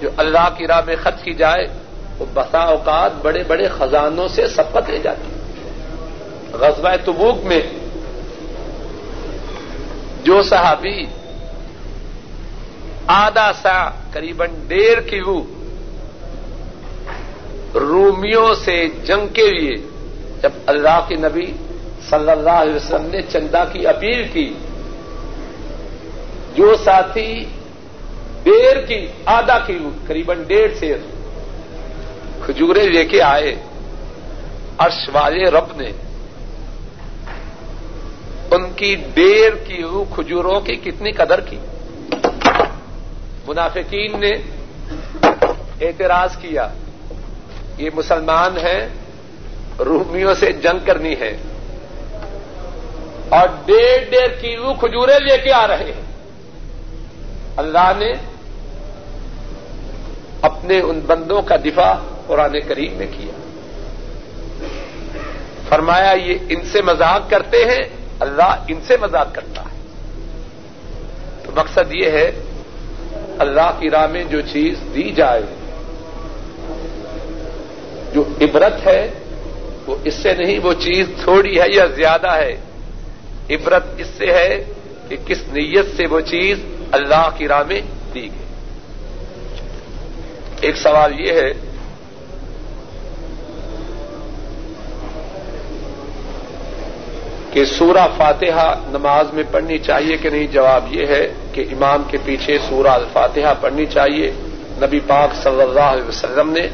[0.00, 1.66] جو اللہ کی راہ میں خرچ کی جائے،
[2.18, 5.28] وہ بسا اوقات بڑے بڑے خزانوں سے سبقت لے جاتی۔
[6.52, 7.60] غزوہ تبوک میں
[10.24, 11.04] جو صحابی
[13.06, 15.42] آدھا سا قریب ڈیڑھ کلو
[17.74, 19.76] رومیوں سے جنگ کے لیے
[20.42, 21.52] جب اللہ کے نبی
[22.10, 24.54] صلی اللہ علیہ وسلم نے چندہ کی اپیل کی۔
[26.54, 27.44] جو ساتھی
[28.42, 30.94] ڈیڑھ کی، آدھا کلو قریب ڈیڑھ سے
[32.46, 33.56] کھجورے لے کے آئے،
[34.78, 35.92] عرش والے رب نے
[38.50, 39.82] ان کی ڈیڑھ کی
[40.14, 41.58] کھجوروں کی کتنی قدر کی۔
[43.46, 44.32] منافقین نے
[45.80, 46.68] اعتراض کیا،
[47.78, 48.88] یہ مسلمان ہیں،
[49.78, 51.36] رومیوں سے جنگ کرنی ہے۔
[53.34, 56.02] اور ڈیڑھ ڈیڑھ کلو کھجورے لے کے آ رہے ہیں۔
[57.56, 58.12] اللہ نے
[60.42, 61.94] اپنے ان بندوں کا دفاع
[62.26, 63.38] قرآن کریم میں کیا۔
[65.68, 69.76] فرمایا، یہ ان سے مذاق کرتے ہیں، اللہ ان سے مذاق کرتا ہے۔
[71.42, 72.32] تو مقصد یہ ہے،
[73.38, 75.42] اللہ کی راہ میں جو چیز دی جائے،
[78.14, 79.10] جو عبرت ہے،
[79.86, 82.56] وہ اس سے نہیں، وہ چیز تھوڑی ہے یا زیادہ ہے۔
[83.50, 84.64] عبرت اس سے ہے
[85.08, 86.58] کہ کس نیت سے وہ چیز
[86.92, 87.80] اللہ کی راہ میں
[88.14, 88.44] دی گئی۔
[90.60, 91.52] ایک سوال یہ ہے
[97.50, 102.18] کہ سورہ فاتحہ نماز میں پڑھنی چاہیے کہ نہیں؟ جواب یہ ہے کہ امام کے
[102.24, 104.30] پیچھے سورہ الفاتحہ پڑھنی چاہیے۔
[104.76, 106.68] نبی پاک صلی اللہ علیہ وسلم نے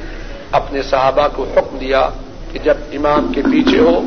[0.53, 2.09] اپنے صحابہ کو حکم دیا
[2.53, 4.03] کہ جب امام کے پیچھے ہو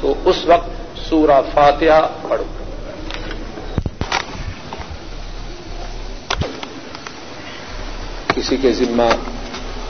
[0.00, 0.75] تو اس وقت
[1.08, 2.44] سورہ فاتحہ پڑھو۔
[8.34, 9.14] کسی کے ذمہ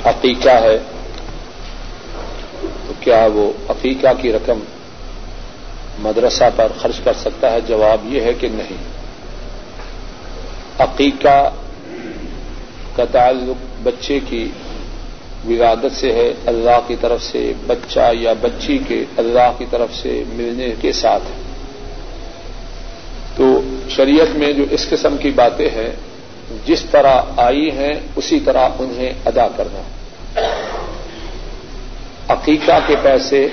[0.04, 0.78] عقیقہ ہے،
[2.86, 4.58] تو کیا وہ عقیقہ کی رقم
[5.98, 8.76] مدرسہ پر خرچ کر سکتا ہے؟ جواب یہ ہے کہ نہیں۔
[10.78, 11.50] عقیقہ
[12.96, 14.48] کا تعلق بچے کی
[15.48, 20.22] ولادت سے ہے، اللہ کی طرف سے، بچہ یا بچی کے اللہ کی طرف سے
[20.28, 21.22] ملنے کے ساتھ
[23.36, 25.90] تو شریعت میں جو اس قسم کی باتیں ہیں،
[26.66, 29.82] جس طرح آئی ہیں، اسی طرح انہیں ادا کرنا۔
[32.28, 33.48] عقیقہ کے پیسے،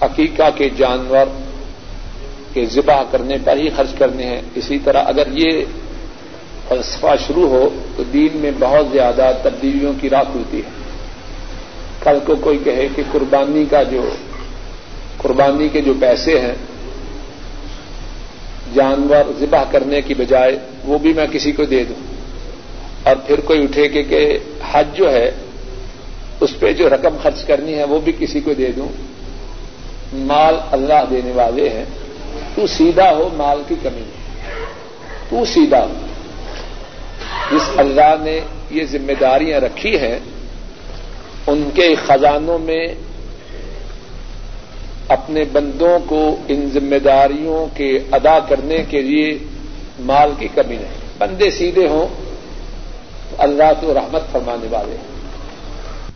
[0.00, 1.26] عقیقہ کے جانور
[2.52, 5.64] کے ذبح کرنے پر ہی خرچ کرنے ہیں۔ اسی طرح اگر یہ
[6.68, 10.81] فلسفہ شروع ہو، تو دین میں بہت زیادہ تبدیلیوں کی راہ کھلتی ہے۔
[12.04, 14.08] کل کو کوئی کہے کہ قربانی کا جو
[15.16, 16.54] قربانی کے جو پیسے ہیں،
[18.74, 22.12] جانور ذبح کرنے کی بجائے وہ بھی میں کسی کو دے دوں۔
[23.02, 24.38] اور پھر کوئی اٹھے کہ کہ
[24.72, 25.30] حج جو ہے،
[26.40, 28.88] اس پہ جو رقم خرچ کرنی ہے وہ بھی کسی کو دے دوں۔
[30.14, 31.84] مال اللہ دینے والے ہیں۔
[32.54, 34.02] تو سیدھا ہو، مال کی کمی۔
[35.30, 36.06] تو سیدھا ہو۔
[37.50, 40.18] جس اللہ نے یہ ذمہ داریاں رکھی ہیں۔
[41.46, 42.86] ان کے خزانوں میں
[45.08, 49.38] اپنے بندوں کو ان ذمہ داریوں کے ادا کرنے کے لیے
[50.00, 52.06] مال کی کمی نہیں۔ بندے سیدھے ہوں،
[53.38, 55.12] اللہ تو رحمت فرمانے والے ہیں۔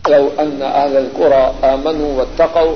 [0.09, 2.75] لو ان اهل القرى امنوا واتقوا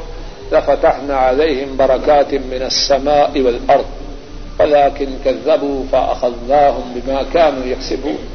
[0.52, 3.86] لفتحنا عليهم بركات من السماء والارض
[4.60, 8.31] ولكن كذبوا فاخذناهم بما كانوا يكسبون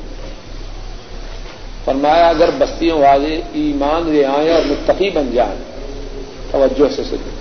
[1.86, 5.58] فرمایا اگر بستیوں والے ایمان لے آئیں اور متقی بن جائیں،
[6.50, 7.34] توجہ سے سنیں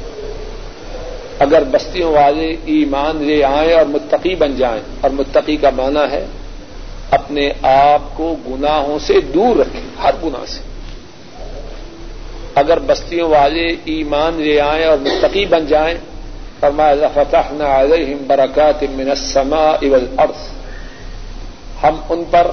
[1.45, 6.25] اگر بستیوں والے ایمان لے آئیں اور متقی بن جائیں، اور متقی کا معنی ہے
[7.17, 10.61] اپنے آپ کو گناہوں سے دور رکھیں، ہر گناہ سے۔
[12.61, 15.97] اگر بستیوں والے ایمان لے آئیں اور متقی بن جائیں،
[16.59, 20.47] فرمایا فتحنا علیہم برکات من السماء والارض
[21.83, 22.47] ہم ان پر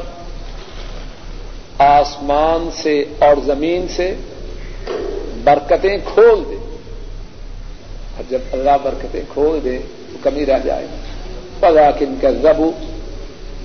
[1.82, 4.14] آسمان سے اور زمین سے
[5.44, 6.76] برکتیں کھول دیں
[8.16, 9.78] اور جب اللہ برکتیں کھول دے
[10.12, 10.86] تو کمی رہ جائے
[11.60, 12.70] پگا کن کا زبو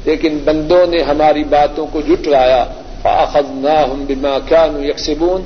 [0.06, 2.66] لیکن بندوں نے ہماری باتوں کو جٹلایا
[3.02, 5.42] فاخذ نہ ہم بما کیا یکسبون،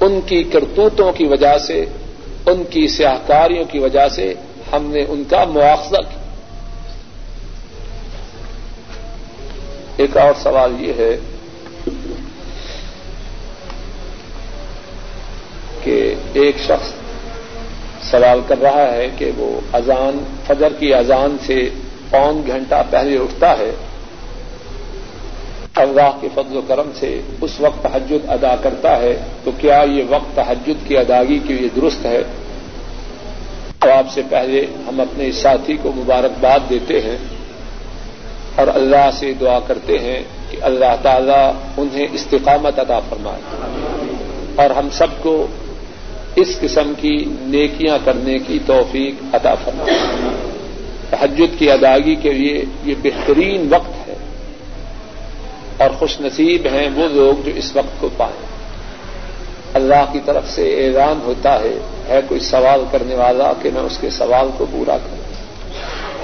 [0.00, 1.84] ان کی کرتوتوں کی وجہ سے،
[2.46, 4.34] ان کی سیاہکاریوں کی وجہ سے
[4.72, 6.20] ہم نے ان کا مواخذہ کیا۔
[9.96, 11.16] ایک اور سوال یہ ہے
[15.82, 16.92] کہ ایک شخص
[18.10, 21.68] سوال کر رہا ہے کہ وہ اذان، فجر کی اذان سے
[22.10, 23.70] پون گھنٹہ پہلے اٹھتا ہے،
[25.74, 30.02] اللہ کے فضل و کرم سے اس وقت تحجد ادا کرتا ہے، تو کیا یہ
[30.08, 32.22] وقت تحجد کی ادائیگی کے لیے درست ہے؟
[33.78, 37.16] تو آپ سے پہلے ہم اپنے ساتھی کو مبارکباد دیتے ہیں
[38.56, 43.40] اور اللہ سے دعا کرتے ہیں کہ اللہ تعالی انہیں استقامت عطا فرمائے۔
[44.56, 45.46] اور ہم سب کو
[46.36, 49.98] اس قسم کی نیکیاں کرنے کی توفیق عطا فرمائے
[51.10, 54.14] تحجد کی ادائیگی کے لیے یہ بہترین وقت ہے۔
[55.78, 58.50] اور خوش نصیب ہیں وہ لوگ جو اس وقت کو پائیں۔
[59.74, 63.98] اللہ کی طرف سے اعلان ہوتا ہے ہے کوئی سوال کرنے والا کہ میں اس
[64.00, 65.20] کے سوال کو پورا کروں؟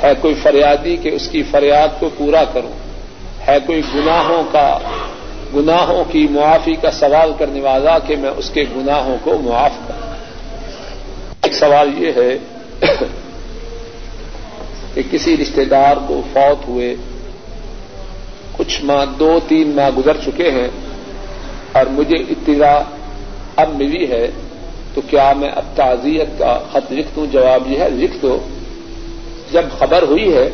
[0.02, 2.72] ہے کوئی فریادی کہ اس کی فریاد کو پورا کروں؟
[3.48, 4.78] ہے کوئی گناہوں کا
[5.54, 10.14] گناہوں کی معافی کا سوال کرنے والا کہ میں اس کے گناہوں کو معاف کروں۔
[11.42, 12.38] ایک سوال یہ ہے
[14.94, 16.96] کہ کسی رشتے دار کو فوت ہوئے
[18.56, 20.68] کچھ ماہ، دو، تین ماہ گزر چکے ہیں
[21.72, 22.80] اور مجھے اطلاع
[23.56, 24.30] اب ملی ہے،
[24.94, 28.38] تو کیا میں اب تعزیت کا خط لکھ دوں؟ جواب یہ ہے، لکھ دو۔
[29.52, 30.50] جب خبر ہوئی ہے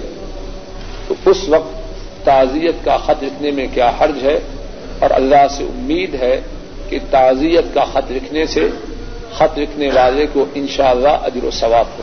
[1.08, 1.72] تو اس وقت
[2.24, 4.40] تعزیت کا خط لکھنے میں کیا حرج ہے؟
[5.02, 6.40] اور اللہ سے امید ہے
[6.88, 8.68] کہ تعزیت کا خط لکھنے سے
[9.32, 12.02] خط لکھنے والے کو انشاءاللہ اللہ اجر و ثواب ہو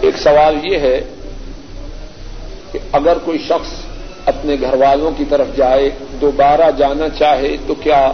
[0.00, 1.00] ایک سوال یہ ہے
[2.72, 3.72] کہ اگر کوئی شخص
[4.26, 8.12] اپنے گھر والوں کی طرف جائے، دوبارہ جانا چاہے تو کیا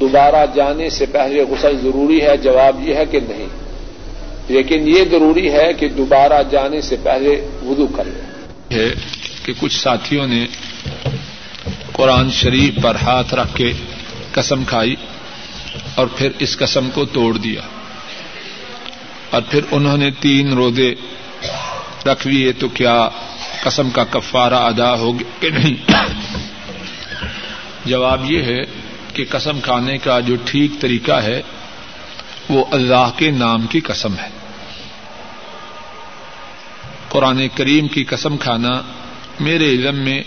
[0.00, 3.48] دوبارہ جانے سے پہلے غسل ضروری ہے؟ جواب یہ ہے کہ نہیں۔
[4.48, 8.88] لیکن یہ ضروری ہے کہ دوبارہ جانے سے پہلے وضو کر لیں ہے
[9.44, 10.46] کہ کچھ ساتھیوں نے
[12.00, 13.72] قرآن شریف پر ہاتھ رکھ کے
[14.32, 14.94] قسم کھائی
[15.94, 17.60] اور پھر اس قسم کو توڑ دیا
[19.30, 20.94] اور پھر انہوں نے تین رودے
[22.06, 23.08] رکھ لیے تو کیا
[23.62, 25.90] قسم کا کفارہ ادا ہوگا کہ نہیں؟
[27.84, 28.62] جواب یہ ہے
[29.14, 31.42] کہ قسم کھانے کا جو ٹھیک طریقہ ہے
[32.48, 34.28] وہ اللہ کے نام کی قسم ہے۔
[37.08, 38.82] قرآن کریم کی قسم کھانا
[39.40, 40.22] میرے علم میں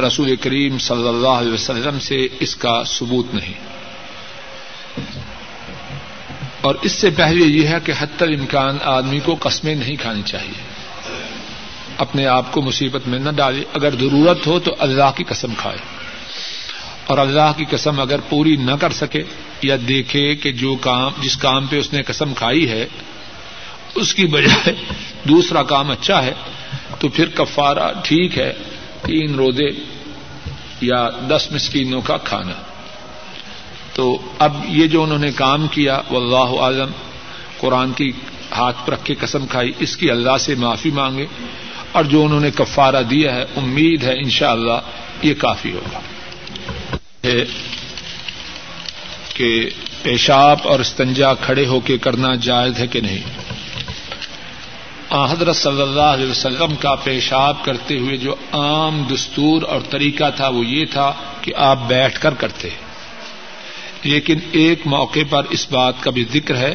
[0.00, 3.54] رسول کریم صلی اللہ علیہ وسلم سے اس کا ثبوت نہیں۔
[6.60, 10.76] اور اس سے پہلے یہ ہے کہ حتی امکان آدمی کو قسمیں نہیں کھانی چاہیے۔
[11.98, 15.78] اپنے آپ کو مصیبت میں نہ ڈالے۔ اگر ضرورت ہو تو اللہ کی قسم کھائے۔
[17.06, 19.22] اور اللہ کی قسم اگر پوری نہ کر سکے
[19.62, 22.86] یا دیکھے کہ جو کام، جس کام پہ اس نے قسم کھائی ہے،
[23.94, 24.74] اس کی بجائے
[25.24, 26.32] دوسرا کام اچھا ہے،
[26.98, 28.52] تو پھر کفارہ ٹھیک ہے۔
[29.06, 29.68] تین روزے
[30.80, 32.62] یا دس مسکینوں کا کھانا۔
[33.94, 36.90] تو اب یہ جو انہوں نے کام کیا وہ اللہ عالم
[37.60, 38.12] قرآن کی
[38.56, 41.26] ہاتھ پر رکھ کے قسم کھائی، اس کی اللہ سے معافی مانگے
[41.92, 46.00] اور جو انہوں نے کفارہ دیا ہے، امید ہے انشاءاللہ اللہ یہ کافی ہوگا۔
[49.34, 49.70] کہ
[50.02, 53.22] پیشاب اور استنجا کھڑے ہو کے کرنا جائز ہے کہ نہیں؟
[55.10, 60.48] حضرت صلی اللہ علیہ وسلم کا پیشاب کرتے ہوئے جو عام دستور اور طریقہ تھا
[60.48, 62.68] وہ یہ تھا کہ آپ بیٹھ کر کرتے
[64.02, 66.74] لیکن ایک موقع پر اس بات کا بھی ذکر ہے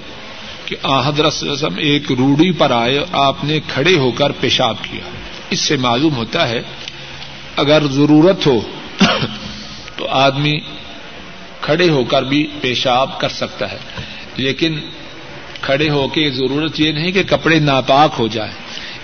[0.65, 4.11] کہ حضرت صلی اللہ علیہ وسلم ایک روڑی پر آئے اور آپ نے کھڑے ہو
[4.11, 5.09] کر پیشاب کیا۔
[5.49, 6.61] اس سے معلوم ہوتا ہے،
[7.55, 8.59] اگر ضرورت ہو
[9.97, 10.59] تو آدمی
[11.61, 13.77] کھڑے ہو کر بھی پیشاب کر سکتا ہے۔
[14.37, 14.79] لیکن
[15.62, 18.52] کھڑے ہو کے ضرورت یہ نہیں کہ کپڑے ناپاک ہو جائیں۔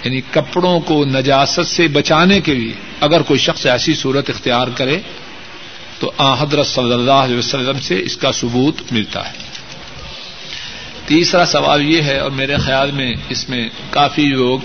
[0.04, 5.00] یعنی کپڑوں کو نجاست سے بچانے کے لیے اگر کوئی شخص ایسی صورت اختیار کرے
[6.00, 9.38] تو آ حضرت صلی اللہ علیہ وسلم سے اس کا ثبوت ملتا ہے۔
[11.06, 14.60] تیسرا سوال یہ ہے اور میرے خیال میں اس میں کافی لوگ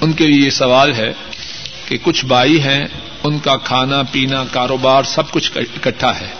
[0.00, 1.12] ان کے لیے یہ سوال ہے
[1.88, 2.84] کہ کچھ بائی ہیں،
[3.24, 6.39] ان کا کھانا پینا، کاروبار، سب کچھ اکٹھا ہے۔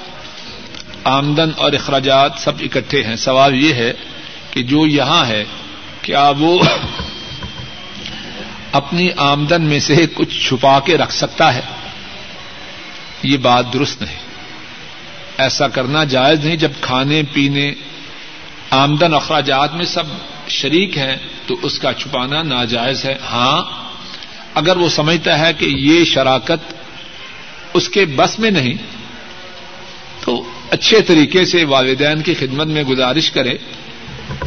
[1.04, 3.92] آمدن اور اخراجات سب اکٹھے ہیں۔ سوال یہ ہے
[4.50, 5.44] کہ جو یہاں ہے،
[6.02, 6.58] کیا وہ
[8.72, 11.60] اپنی آمدن میں سے کچھ چھپا کے رکھ سکتا ہے؟
[13.22, 14.16] یہ بات درست نہیں۔
[15.38, 17.72] ایسا کرنا جائز نہیں۔ جب کھانے، پینے،
[18.70, 20.02] آمدن، اخراجات میں سب
[20.48, 23.62] شریک ہیں، تو اس کا چھپانا ناجائز ہے۔ ہاں
[24.54, 26.74] اگر وہ سمجھتا ہے کہ یہ شراکت
[27.74, 28.74] اس کے بس میں نہیں،
[30.20, 33.54] تو اچھے طریقے سے والدین کی خدمت میں گزارش کرے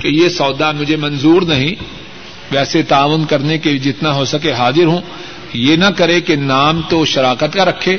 [0.02, 1.76] کہ یہ سودا مجھے منظور نہیں،
[2.52, 5.02] ویسے تعاون کرنے کے جتنا ہو سکے حاضر ہوں۔
[5.54, 7.98] یہ نہ کرے کہ نام تو شراکت کا رکھے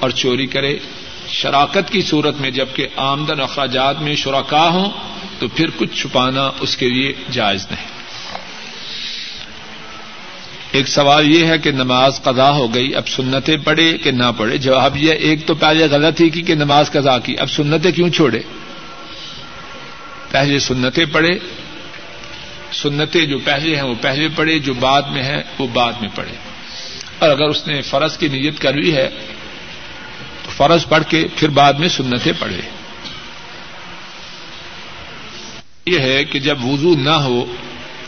[0.00, 0.78] اور چوری کرے۔
[1.28, 4.90] شراکت کی صورت میں جبکہ آمدن اخراجات میں شرکا ہوں
[5.38, 7.91] تو پھر کچھ چھپانا اس کے لیے جائز نہیں۔
[10.72, 14.58] ایک سوال یہ ہے کہ نماز قضا ہو گئی، اب سنتیں پڑھے کہ نہ پڑھے؟
[14.58, 18.10] جواب یہ ایک تو پہلے غلط ہی کی کہ نماز قضا کی، اب سنتیں کیوں
[18.10, 18.40] چھوڑے؟
[20.30, 21.38] پہلے سنتیں پڑھے،
[22.72, 26.32] سنتیں جو پہلے ہیں وہ پہلے پڑھے، جو بعد میں ہیں وہ بعد میں پڑھے۔
[27.18, 29.08] اور اگر اس نے فرض کی نیت کر لی ہے،
[30.44, 32.60] تو فرض پڑھ کے پھر بعد میں سنتیں پڑھے۔
[35.86, 37.44] یہ ہے کہ جب وضو نہ ہو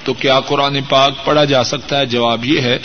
[0.05, 2.79] تو کیا قرآن پاک پڑھا جا سکتا ہے؟ جواب یہ ہے،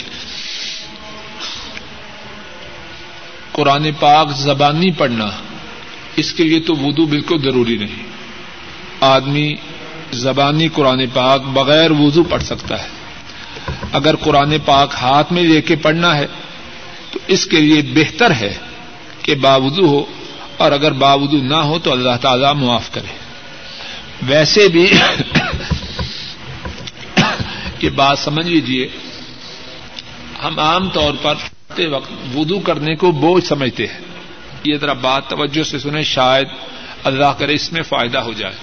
[3.52, 5.30] قرآن پاک زبانی پڑھنا
[6.16, 8.02] اس کے لیے تو وضو بالکل ضروری نہیں۔
[9.00, 9.54] آدمی
[10.12, 12.88] زبانی قرآن پاک بغیر وضو پڑھ سکتا ہے۔
[13.92, 16.26] اگر قرآن پاک ہاتھ میں لے کے پڑھنا ہے،
[17.10, 18.54] تو اس کے لیے بہتر ہے
[19.22, 20.04] کہ باوضو ہو،
[20.56, 23.12] اور اگر باوضو نہ ہو تو اللہ تعالی معاف کرے۔
[24.22, 24.92] ویسے بھی
[27.82, 28.88] یہ بات سمجھ لیجیے
[30.44, 31.34] ہم عام طور پر
[31.90, 34.00] وقت وضو کرنے کو بوجھ سمجھتے ہیں۔
[34.64, 36.46] یہ ذرا بات توجہ سے سنیں، شاید
[37.04, 38.54] اللہ کرے اس میں فائدہ ہو جائے۔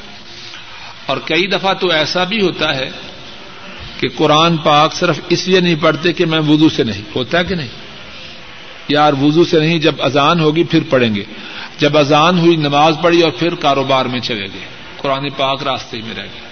[1.05, 2.89] اور کئی دفعہ تو ایسا بھی ہوتا ہے
[3.99, 7.43] کہ قرآن پاک صرف اس لیے نہیں پڑھتے کہ میں وضو سے نہیں، ہوتا ہے
[7.43, 7.67] کہ نہیں؟
[8.87, 11.23] یار وضو سے نہیں، جب اذان ہوگی پھر پڑھیں گے۔
[11.79, 14.65] جب اذان ہوئی، نماز پڑھی اور پھر کاروبار میں چلے گئے۔
[14.97, 16.46] قرآن پاک راستے میں رہ گئے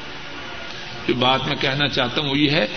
[1.08, 2.68] جو بات میں کہنا چاہتا ہوں وہ یہ ہے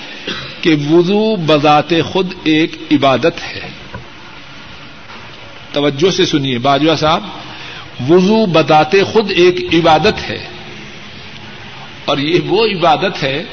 [0.60, 3.70] کہ وضو بذات خود ایک عبادت ہے۔
[5.72, 7.24] توجہ سے سنیے باجوا صاحب،
[8.10, 10.48] وضو بذات خود ایک عبادت ہے۔
[12.04, 13.44] اور یہ وہ عبادت ہے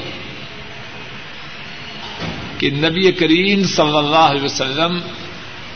[2.58, 4.98] کہ نبی کریم صلی اللہ علیہ وسلم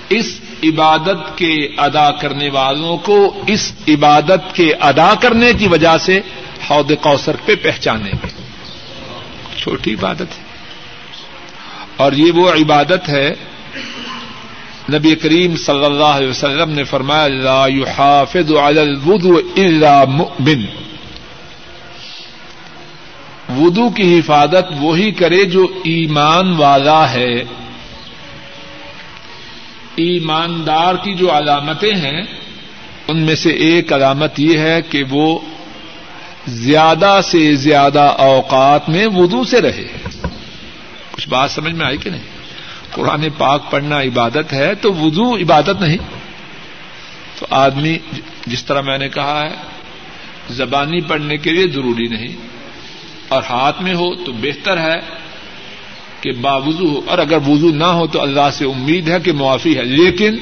[0.09, 6.21] اس عبادت کے ادا کرنے والوں کو اس عبادت کے ادا کرنے کی وجہ سے
[6.71, 8.30] حود کوثر پہ پہچانے گے
[9.61, 10.43] چھوٹی عبادت ہے۔
[11.97, 13.35] اور یہ وہ عبادت ہے،
[14.93, 20.65] نبی کریم صلی اللہ علیہ وسلم نے فرمایا، لا يحافظ على الوضوء الا مؤمن۔
[23.59, 27.45] وضو کی حفاظت وہی کرے جو ایمان والا ہے۔
[29.97, 32.23] ایماندار کی جو علامتیں ہیں،
[33.09, 35.39] ان میں سے ایک علامت یہ ہے کہ وہ
[36.49, 39.87] زیادہ سے زیادہ اوقات میں وضو سے رہے۔
[41.11, 42.23] کچھ بات سمجھ میں آئی کہ نہیں؟
[42.93, 45.97] قرآن پاک پڑھنا عبادت ہے تو وضو عبادت نہیں۔
[47.39, 47.99] تو آدمی
[48.47, 49.55] جس طرح میں نے کہا ہے،
[50.51, 52.37] زبانی پڑھنے کے لیے ضروری نہیں۔
[53.29, 55.01] اور ہاتھ میں ہو تو بہتر ہے
[56.21, 59.77] کہ باوضو ہو۔ اور اگر وضو نہ ہو تو اللہ سے امید ہے کہ معافی
[59.77, 60.37] ہے۔ لیکن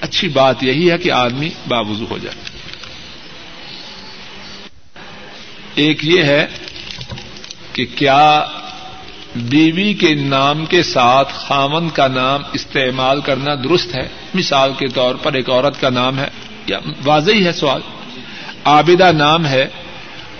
[0.00, 2.55] اچھی بات یہی ہے کہ آدمی باوضو ہو جائے۔
[5.76, 6.46] ایک یہ ہے
[7.72, 8.44] کہ کیا
[9.36, 15.14] بیوی کے نام کے ساتھ خامن کا نام استعمال کرنا درست ہے؟ مثال کے طور
[15.14, 16.28] پر ایک عورت کا نام ہے،
[16.66, 17.80] یا واضح ہے سوال؟
[18.64, 19.66] عابدہ نام ہے،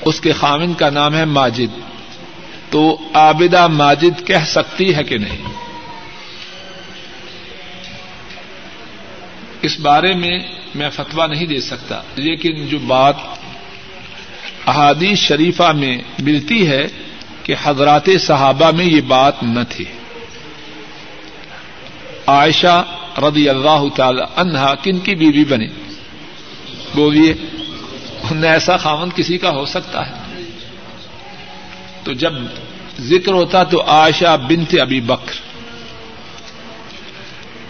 [0.05, 1.79] اس کے خامن کا نام ہے ماجد۔
[2.71, 5.43] تو عابدہ ماجد کہہ سکتی ہے کہ نہیں؟
[9.63, 10.39] اس بارے میں
[10.75, 13.15] میں فتوا نہیں دے سکتا، لیکن جو بات
[14.67, 16.87] احادیث شریفہ میں ملتی ہے
[17.43, 19.85] کہ حضرات صحابہ میں یہ بات نہ تھی۔
[22.27, 22.85] عائشہ
[23.19, 25.67] رضی اللہ تعالی عنہا کن کی بیوی بنی؟
[26.95, 27.35] بولیے
[28.43, 30.13] ایسا خامن کسی کا ہو سکتا ہے؟
[32.05, 32.33] تو جب
[33.01, 35.35] ذکر ہوتا تو عائشہ بنت ابی بکر،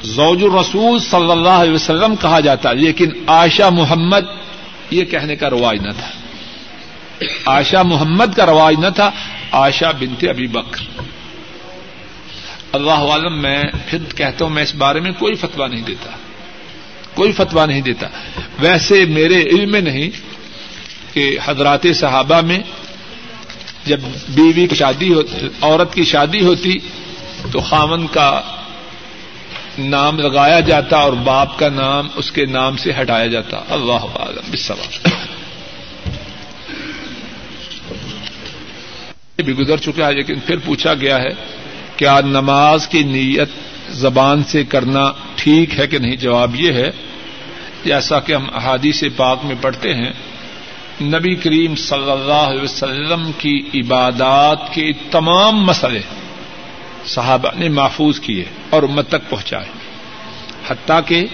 [0.07, 4.25] زوج الرسول صلی اللہ علیہ وسلم کہا جاتا، لیکن عائشہ محمد
[4.91, 6.26] یہ کہنے کا رواج نہ تھا۔
[7.44, 9.11] آشا محمد کا رواج نہ تھا
[9.50, 11.00] آشا بنتے ابھی بکر۔
[12.72, 16.11] اللہ عالم، میں پھر کہتا ہوں، میں اس بارے میں کوئی فتوا نہیں دیتا۔
[17.14, 18.07] کوئی فتوا نہیں دیتا۔
[18.59, 20.11] ویسے میرے علم میں نہیں
[21.14, 22.59] کہ حضرات صحابہ میں
[23.85, 26.79] جب بیوی کی شادی ہوتی عورت کی شادی ہوتی
[27.52, 28.40] تو خامن کا
[29.79, 34.50] نام لگایا جاتا اور باپ کا نام اس کے نام سے ہٹایا جاتا۔ اللہ عالم
[34.50, 34.73] بس
[39.39, 41.31] بھی گزر چکا ہے، لیکن پھر پوچھا گیا ہے
[41.97, 43.51] کیا نماز کی نیت
[43.95, 45.03] زبان سے کرنا
[45.35, 46.91] ٹھیک ہے کہ نہیں؟ جواب یہ ہے
[47.85, 50.13] جیسا کہ ہم احادیث پاک میں پڑھتے ہیں،
[51.03, 56.01] نبی کریم صلی اللہ علیہ وسلم کی عبادات کے تمام مسئلے
[57.07, 59.71] صحابہ نے محفوظ کیے اور امت تک پہنچائے۔
[60.69, 61.25] حتیٰ کہ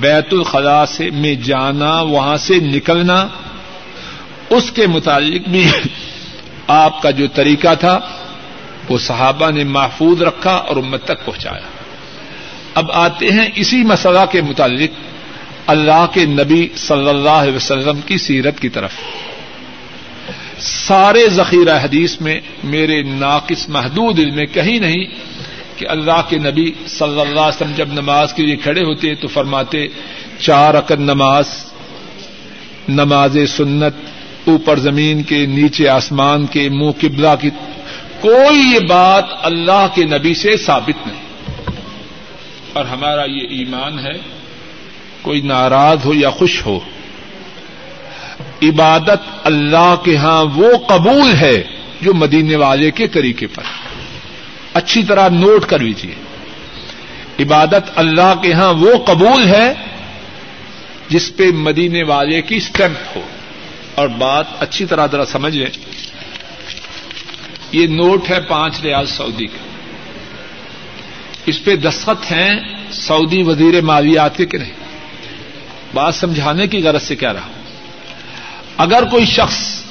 [0.00, 3.26] بیت الخلاء سے میں جانا، وہاں سے نکلنا،
[4.50, 5.66] اس کے متعلق بھی
[6.70, 8.00] آپ کا جو طریقہ تھا،
[8.88, 11.68] وہ صحابہ نے محفوظ رکھا اور امت تک پہنچایا۔
[12.74, 14.90] اب آتے ہیں اسی مسئلہ کے متعلق
[15.66, 18.92] اللہ کے نبی صلی اللہ علیہ وسلم کی سیرت کی طرف۔
[20.58, 25.04] سارے ذخیرہ حدیث میں میرے ناقص محدود علم میں کہیں نہیں
[25.76, 29.28] کہ اللہ کے نبی صلی اللہ علیہ وسلم جب نماز کے لیے کھڑے ہوتے تو
[29.28, 29.86] فرماتے،
[30.38, 31.46] چار عقد نماز
[32.88, 33.94] نماز سنت
[34.46, 37.50] اوپر زمین کے نیچے آسمان کے منہ قبلہ کی
[38.20, 41.20] کوئی یہ بات اللہ کے نبی سے ثابت نہیں۔
[42.72, 44.18] اور ہمارا یہ ایمان ہے،
[45.22, 46.80] کوئی ناراض ہو یا خوش ہو،
[48.62, 51.62] عبادت اللہ کے ہاں وہ قبول ہے
[52.00, 53.62] جو مدینے والے کے طریقے پر۔
[54.74, 56.14] اچھی طرح نوٹ کر لیجیے
[57.40, 59.74] عبادت اللہ کے ہاں وہ قبول ہے
[61.08, 63.20] جس پہ مدینے والے کی اسٹمپ ہو۔
[63.94, 66.00] اور بات اچھی طرح ذرا سمجھ لیں۔
[67.72, 69.68] یہ نوٹ ہے پانچ ریال سعودی کا
[71.46, 72.60] اس پہ دستخط ہیں
[72.92, 74.72] سعودی وزیر مالیات کے کہ نہیں۔
[75.94, 77.48] بات سمجھانے کی غرض سے کیا رہا۔
[78.76, 79.82] اگر کوئی شخص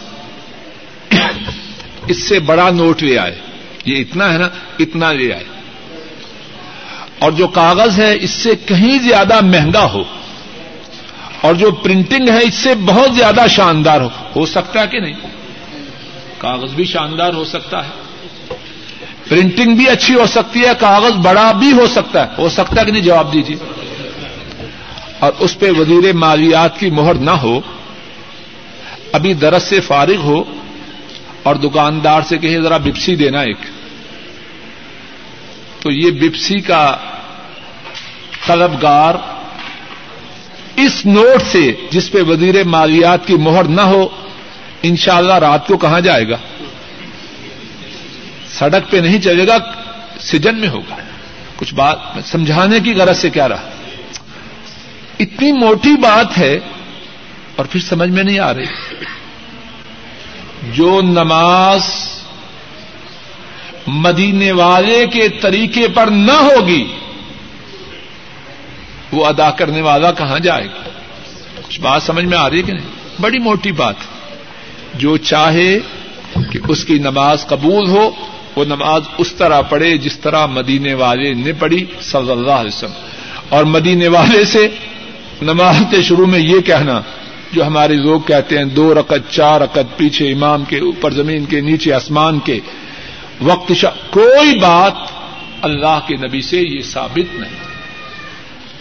[2.08, 3.36] اس سے بڑا نوٹ لے آئے،
[3.86, 5.43] یہ اتنا ہے نا، اتنا لے آئے۔
[7.20, 10.04] اور جو کاغذ ہے، اس سے کہیں زیادہ مہنگا ہو۔
[11.42, 15.14] اور جو پرنٹنگ ہے اس سے بہت زیادہ شاندار ہو ہو سکتا ہے کہ نہیں؟
[16.38, 17.90] کاغذ بھی شاندار ہو سکتا ہے۔
[19.30, 22.86] پرنٹنگ بھی اچھی ہو سکتی ہے، کاغذ بڑا بھی ہو سکتا ہے۔ ہو سکتا ہے
[22.86, 23.56] کہ نہیں؟ جواب دیجیے
[25.20, 27.62] اور اس پہ وزیر مالیات کی مہر نہ ہو،
[29.12, 30.44] ابھی درس سے فارغ ہو
[31.44, 33.58] اور دکاندار سے کہے، ذرا بپسی دینا ایک۔
[35.80, 36.98] تو یہ بپسی کا
[38.48, 39.16] طلبگار
[40.86, 44.08] اس نوٹ سے جس پہ وزیر مالیات کی مہر نہ ہو،
[44.84, 46.38] انشاءاللہ رات کو کہاں جائے گا؟
[48.50, 49.58] سڑک پہ نہیں چلے گا،
[50.20, 50.96] سجن میں ہوگا۔
[51.56, 53.70] کچھ بات سمجھانے کی غرض سے کیا رہا؟
[55.20, 56.60] اتنی موٹی بات ہے
[57.56, 58.66] اور پھر سمجھ میں نہیں آ رہی۔
[60.74, 61.82] جو نماز
[63.88, 66.88] مدینے والے کے طریقے پر نہ ہوگی
[69.12, 70.89] وہ ادا کرنے والا کہاں جائے گا؟
[71.68, 73.95] کچھ بات سمجھ میں آ رہی کہ نہیں؟ بڑی موٹی بات۔
[74.93, 75.80] جو چاہے
[76.51, 78.12] کہ اس کی نماز قبول ہو،
[78.55, 82.91] وہ نماز اس طرح پڑھے جس طرح مدینے والے نے پڑھی صلی اللہ علیہ وسلم۔
[83.49, 84.68] اور مدینے والے سے
[85.41, 87.01] نماز کے شروع میں یہ کہنا،
[87.51, 91.62] جو ہمارے لوگ کہتے ہیں، دو رقط چار رقط پیچھے امام کے اوپر زمین کے
[91.62, 92.60] نیچے آسمان کے
[93.41, 93.89] وقت شا...
[94.10, 94.93] کوئی بات
[95.62, 97.68] اللہ کے نبی سے یہ ثابت نہیں۔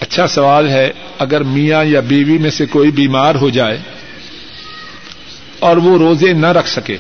[0.09, 3.79] اچھا سوال ہے، اگر میاں یا بیوی میں سے کوئی بیمار ہو جائے
[5.59, 6.97] اور وہ روزے نہ رکھ سکے،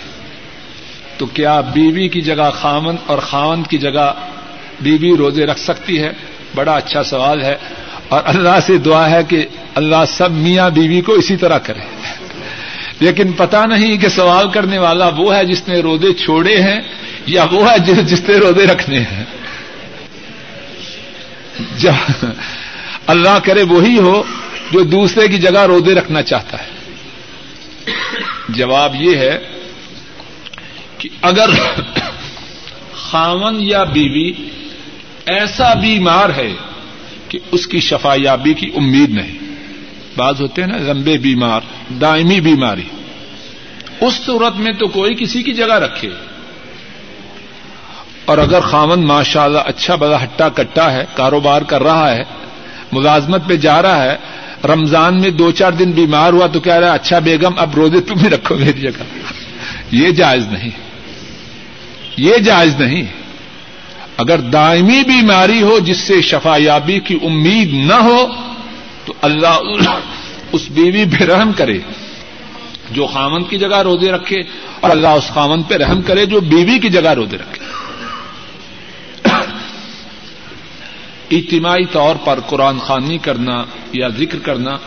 [1.16, 4.12] تو کیا بیوی کی جگہ خامن اور خامن کی جگہ
[4.80, 6.12] بیوی روزے رکھ سکتی ہے؟
[6.54, 7.56] بڑا اچھا سوال ہے۔
[8.08, 11.80] اور اللہ سے دعا ہے کہ اللہ سب میاں بیوی کو اسی طرح کرے۔
[13.00, 16.80] لیکن پتا نہیں کہ سوال کرنے والا وہ ہے جس نے روزے چھوڑے ہیں
[17.26, 19.24] یا وہ ہے جس نے روزے رکھنے ہیں۔
[23.08, 24.22] اللہ کرے وہی ہو
[24.72, 26.68] جو دوسرے کی جگہ روزے رکھنا چاہتا ہے۔
[28.48, 29.38] جواب یہ ہے
[30.98, 31.50] کہ اگر
[32.94, 34.32] خامن یا بیوی
[35.26, 36.54] ایسا بیمار ہے
[37.28, 39.38] کہ اس کی شفا یابی کی امید نہیں۔
[40.16, 41.60] بعض ہوتے ہیں نا لمبے بیمار،
[42.00, 42.88] دائمی بیماری۔
[44.00, 46.10] اس صورت میں تو کوئی کسی کی جگہ رکھے۔
[48.24, 52.22] اور اگر خامن ماشاء اللہ اچھا بڑا ہٹا کٹا ہے، کاروبار کر رہا ہے
[52.92, 54.16] ملازمت پہ جا رہا ہے،
[54.64, 58.00] رمضان میں دو چار دن بیمار ہوا تو کہہ رہا ہے اچھا بیگم، اب روزے
[58.00, 59.02] تم ہی رکھو میری جگہ۔
[59.90, 60.70] یہ جائز نہیں۔
[62.16, 63.02] یہ جائز نہیں۔
[64.16, 68.26] اگر دائمی بیماری ہو جس سے شفا یابی کی امید نہ ہو،
[69.04, 69.60] تو اللہ
[70.52, 71.78] اس بیوی پہ رحم کرے۔
[72.90, 74.36] جو خامن کی جگہ روزے رکھے
[74.80, 77.77] اور اللہ اس خامن پہ رحم کرے، جو بیوی کی جگہ روزے رکھے۔
[81.30, 84.78] اجتماعی طور پر قرآن خوانی کرنا یا ذکر کرنا،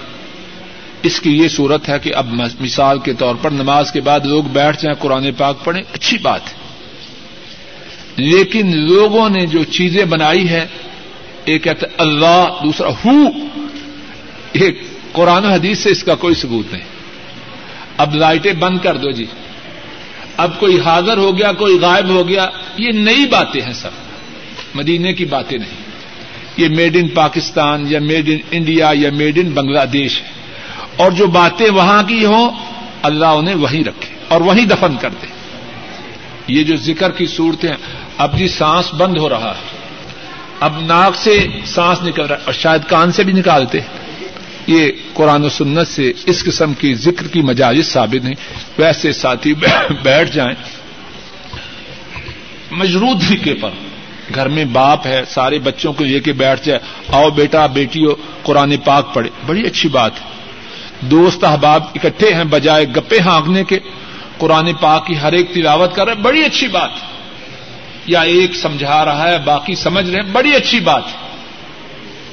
[1.04, 2.28] اس کی یہ صورت ہے کہ اب
[2.60, 6.42] مثال کے طور پر نماز کے بعد لوگ بیٹھ جائیں، قرآن پاک پڑھیں، اچھی بات
[6.48, 6.62] ہے۔
[8.16, 10.68] لیکن لوگوں نے جو چیزیں بنائی ہے
[11.46, 13.12] ایک کہتے اللہ، دوسرا ہو
[14.52, 14.82] ایک
[15.12, 16.84] قرآن حدیث سے اس کا کوئی ثبوت نہیں۔
[17.98, 19.26] اب لائٹیں بند کر دو جی۔
[20.38, 23.90] اب کوئی حاضر ہو گیا، کوئی غائب ہو گیا، یہ نئی باتیں ہیں سب۔
[24.74, 25.91] مدینے کی باتیں نہیں۔
[26.58, 30.28] یہ میڈ ان پاکستان یا میڈ ان انڈیا یا میڈ ان بنگلہ دیش ہے۔
[30.96, 32.52] اور جو باتیں وہاں کی ہوں،
[33.02, 35.28] اللہ انہیں وہیں رکھے اور وہیں دفن کر دے۔
[36.48, 37.74] یہ جو ذکر کی صورتیں،
[38.18, 39.78] اب جی سانس بند ہو رہا ہے۔
[40.60, 43.80] اب ناک سے سانس نکل رہا ہے، اور شاید کان سے بھی نکالتے
[44.68, 48.36] یہ قرآن و سنت سے اس قسم کی ذکر کی مجالس ثابت نہیں
[48.78, 49.54] ویسے ساتھی،
[50.04, 50.56] بیٹھ جائیں۔
[52.72, 53.70] مجرود طریقے پر۔
[54.36, 58.16] گھر میں باپ ہے، سارے بچوں کو لے کے بیٹھ جائے۔ آؤ بیٹا، بیٹی ہو،
[58.44, 60.26] قرآن پاک پڑھے۔ بڑی اچھی بات ہے۔
[61.02, 63.80] دوست احباب اکٹھے ہیں بجائے گپے ہانکنے کے۔
[64.38, 67.08] قرآن پاک کی ہر ایک تلاوت کر رہے بڑی اچھی بات ہے۔
[68.06, 71.32] یا ایک سمجھا رہا ہے، باقی سمجھ رہے ہیں۔ بڑی اچھی بات ہے۔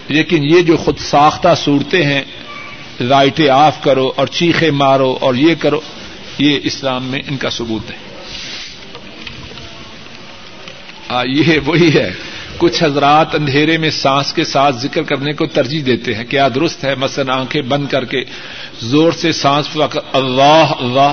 [0.09, 2.23] لیکن یہ جو خود ساختہ صورتیں ہیں
[3.09, 5.81] رائٹیں آف کرو اور چیخے مارو اور یہ کرو،
[6.39, 8.08] یہ اسلام میں ان کا ثبوت ہے۔
[11.27, 12.13] یہ وہی ہے۔
[12.59, 16.85] کچھ حضرات اندھیرے میں سانس کے ساتھ ذکر کرنے کو ترجیح دیتے ہیں کیا درست
[16.85, 18.25] ہے، مثلا آنکھیں بند کر کے
[18.81, 19.69] زور سے سانس
[20.13, 21.13] اللہ اللہ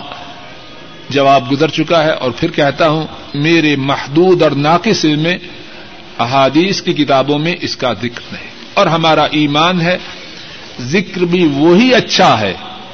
[1.09, 5.37] جواب گزر چکا ہے۔ اور پھر کہتا ہوں، میرے محدود اور ناقص میں
[6.19, 9.97] احادیث کی کتابوں میں اس کا ذکر نہیں۔ اور ہمارا ایمان ہے،
[10.81, 12.53] ذکر بھی وہی اچھا ہے۔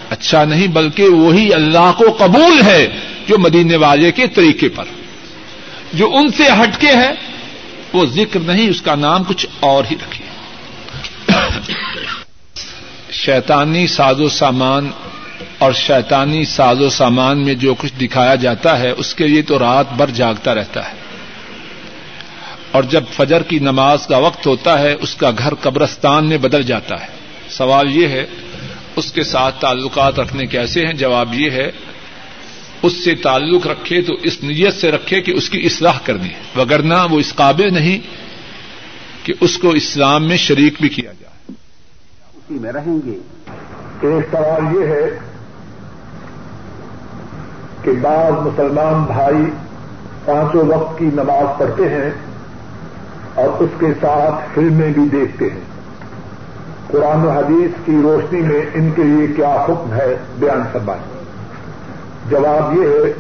[0.10, 2.88] اچھا نہیں، بلکہ وہی اللہ کو قبول ہے
[3.28, 4.84] جو مدینے والے کے طریقے پر۔
[5.94, 7.14] جو ان سے ہٹ کے ہے
[7.94, 10.32] وہ ذکر نہیں، اس کا نام کچھ اور ہی رکھیے
[13.12, 14.90] شیطانی ساز و سامان
[15.58, 19.60] اور شیطانی ساز و سامان میں جو کچھ دکھایا جاتا ہے، اس کے لیے تو
[19.60, 20.94] رات بھر جاگتا رہتا ہے۔
[22.72, 26.64] اور جب فجر کی نماز کا وقت ہوتا ہے، اس کا گھر قبرستان میں بدل
[26.64, 27.08] جاتا ہے۔
[27.50, 28.26] سوال یہ ہے،
[28.96, 31.72] اس کے ساتھ تعلقات رکھنے کیسے ہیں؟ جواب یہ ہے
[32.84, 36.60] اس سے تعلق رکھے تو اس نیت سے رکھے کہ اس کی اصلاح کرنی ہے۔
[36.60, 38.00] وگرنہ وہ اس قابل نہیں
[39.26, 41.54] کہ اس کو اسلام میں شریک بھی کیا جائے۔
[42.34, 43.18] اسی میں رہیں گے۔
[44.02, 45.20] ایک سوال یہ ہے
[47.82, 49.52] کہ بعض مسلمان بھائی
[50.26, 52.12] پانچوں وقت کی نماز پڑھتے ہیں
[53.36, 55.62] اور اس کے ساتھ فلمیں بھی دیکھتے ہیں۔
[56.88, 61.21] قرآن و حدیث کی روشنی میں ان کے لیے کیا حکم ہے بیان فرمائیں۔
[62.30, 63.14] جواب یہ ہے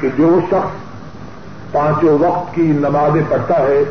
[0.00, 0.86] کہ جو شخص
[1.72, 3.84] پانچوں وقت کی نمازیں پڑھتا ہے،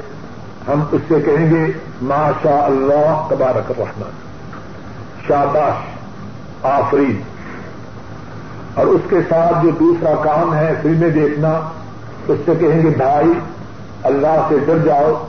[0.68, 1.72] ہم اس سے کہیں گے
[2.02, 4.10] ماشاء اللہ تبارک الرحمن،
[5.28, 5.96] شاباش،
[6.66, 7.22] آفرین۔
[8.74, 11.50] اور اس کے ساتھ جو دوسرا کام ہے، فلمیں دیکھنا،
[12.28, 13.32] اس سے کہیں گے، بھائی،
[14.04, 15.28] اللہ سے ڈر جاؤ،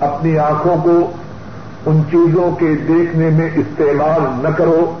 [0.00, 1.12] اپنی آنکھوں کو
[1.86, 4.98] ان چیزوں کے دیکھنے میں استعمال نہ کرو۔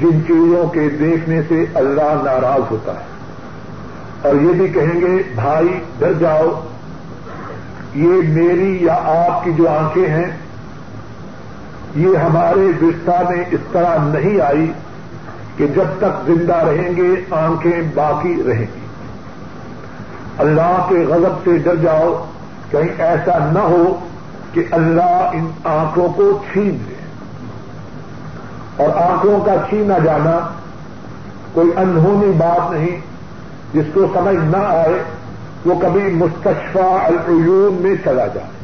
[0.00, 3.16] جن چیزوں کے دیکھنے سے اللہ ناراض ہوتا ہے۔
[4.22, 6.62] اور یہ بھی کہیں گے، بھائی ڈر جاؤ،
[7.94, 10.36] یہ میری یا آپ کی جو آنکھیں ہیں،
[11.96, 14.72] یہ ہمارے رشتہ میں اس طرح نہیں آئی
[15.56, 18.86] کہ جب تک زندہ رہیں گے، آنکھیں باقی رہیں گی۔
[20.38, 22.30] اللہ کے غضب سے ڈر جاؤ،
[22.70, 24.06] کہیں ایسا نہ ہو
[24.52, 26.95] کہ اللہ ان آنکھوں کو چھین دے
[28.76, 30.48] اور آنکھوں کا چھینا جانا
[31.52, 33.00] کوئی انہونی بات نہیں
[33.74, 35.02] جس کو سمجھ نہ آئے،
[35.66, 38.56] وہ کبھی مستشفہ العیون میں چلا جائے۔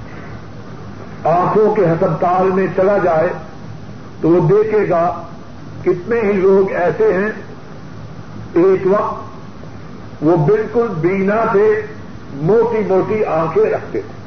[1.25, 3.29] آنکھوں کے ہسپتال میں چلا جائے
[4.21, 5.23] تو وہ دیکھے گا
[5.83, 7.33] کتنے ہی لوگ ایسے ہیں۔
[8.55, 9.23] ایک وقت
[10.21, 11.87] وہ بالکل بینا سے
[12.35, 14.23] موٹی موٹی آنکھیں رکھتے تھے۔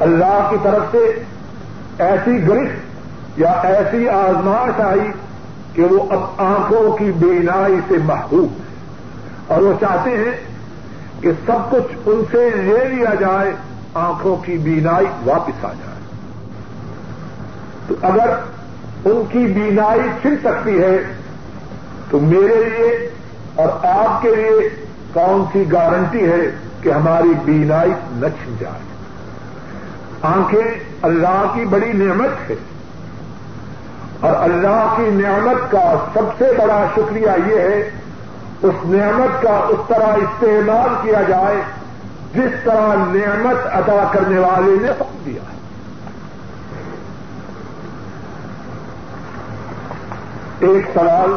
[0.00, 1.22] اللہ کی طرف سے
[1.98, 2.83] ایسی گرفت
[3.36, 5.12] یا ایسی آزمائش آئی
[5.72, 8.64] کہ وہ اب آنکھوں کی بینائی سے محبوب ہے۔
[9.46, 10.40] اور وہ چاہتے ہیں
[11.20, 13.52] کہ سب کچھ ان سے لے لیا جائے،
[13.94, 15.98] آنکھوں کی بینائی واپس آ جائے۔
[17.88, 18.28] تو اگر
[19.04, 20.98] ان کی بینائی چھن سکتی ہے،
[22.10, 23.10] تو میرے لیے
[23.54, 26.50] اور آپ کے لیے کون سی گارنٹی ہے
[26.82, 28.82] کہ ہماری بینائی نہ چھن جائے؟
[30.22, 32.54] آنکھیں اللہ کی بڑی نعمت ہے۔
[34.20, 37.90] اور اللہ کی نعمت کا سب سے بڑا شکریہ یہ ہے،
[38.62, 41.56] اس نعمت کا اس طرح استعمال کیا جائے،
[42.34, 45.54] جس طرح نعمت ادا کرنے والے نے حکم دیا ہے۔
[50.60, 51.34] ایک سوال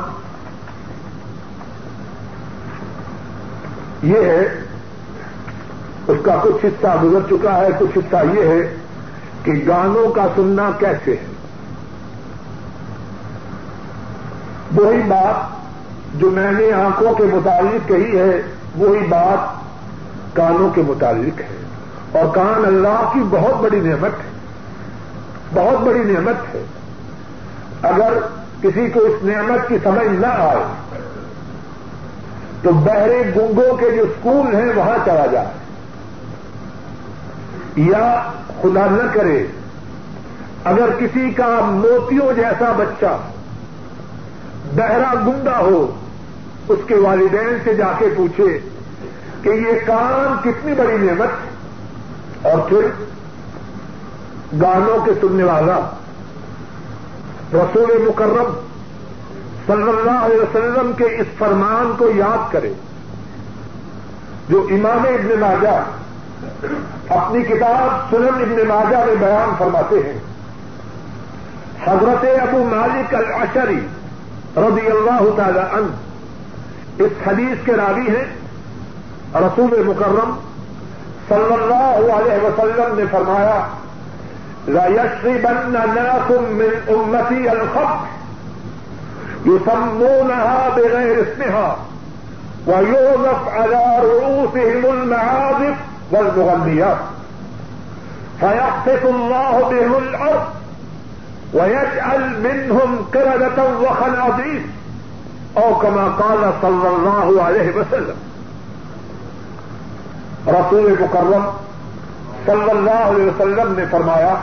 [4.04, 4.42] یہ ہے،
[6.08, 8.76] اس کا کچھ حصہ گزر چکا ہے، کچھ حصہ یہ ہے
[9.44, 11.37] کہ گانوں کا سننا کیسے ہے؟
[14.76, 15.57] وہی بات
[16.13, 18.41] جو میں نے آنکھوں کے متعلق کہی ہے،
[18.78, 19.68] وہی بات
[20.36, 21.57] کانوں کے متعلق ہے۔
[22.11, 24.30] اور کان اللہ کی بہت بڑی نعمت ہے۔
[25.53, 26.63] بہت بڑی نعمت ہے۔
[27.82, 28.13] اگر
[28.61, 30.63] کسی کو اس نعمت کی سمجھ نہ آئے،
[32.61, 35.47] تو بہرے گنگوں کے جو اسکول ہیں، وہاں چلا جائے۔
[37.76, 39.45] یا خدا نہ کرے،
[40.63, 43.18] اگر کسی کا موتیوں جیسا بچہ
[44.76, 45.86] بہرا گنگا ہو،
[46.68, 48.57] اس کے والدین سے جا کے پوچھے
[49.41, 52.88] کہ یہ کام کتنی بڑی نعمت اور پھر
[54.61, 55.80] گانوں کے سننے والا،
[57.53, 58.53] رسول مکرم
[59.68, 62.74] صلی اللہ علیہ وسلم کے اس فرمان کو یاد کرے،
[64.49, 65.78] جو امام ابن ماجہ
[67.09, 70.18] اپنی کتاب سنن ابن ماجہ میں بیان فرماتے ہیں۔
[71.86, 73.80] حضرت ابو مالک الاشری
[74.58, 78.28] رضی اللہ تعالی عنہ اس حدیث کے راوی ہیں۔
[79.36, 80.32] رسول مکرم
[81.30, 83.60] صلی اللہ علیہ وسلم نے فرمایا
[84.68, 88.16] بن ناكم من امتی الخط
[89.45, 91.76] يسمونها بغير اسمها
[92.68, 95.78] ويوظف على رؤوسهم المعازف
[96.12, 96.97] والمغنيات
[98.39, 100.57] فيخطف الله بهم الارض
[101.54, 104.62] ويجعل منهم قردة وخنازير
[105.58, 108.16] او كما قال صلى الله عليه وسلم
[110.48, 111.50] رسول مکرم
[112.45, 114.36] صلی اللہ علیہ وسلم نے فرمایا،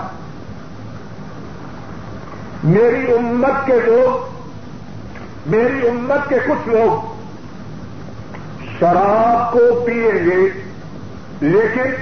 [2.64, 4.34] میری امت کے لوگ،
[5.46, 7.14] میری امت کے کچھ لوگ
[8.80, 10.48] شراب کو پیئیں گے،
[11.40, 11.94] لیکن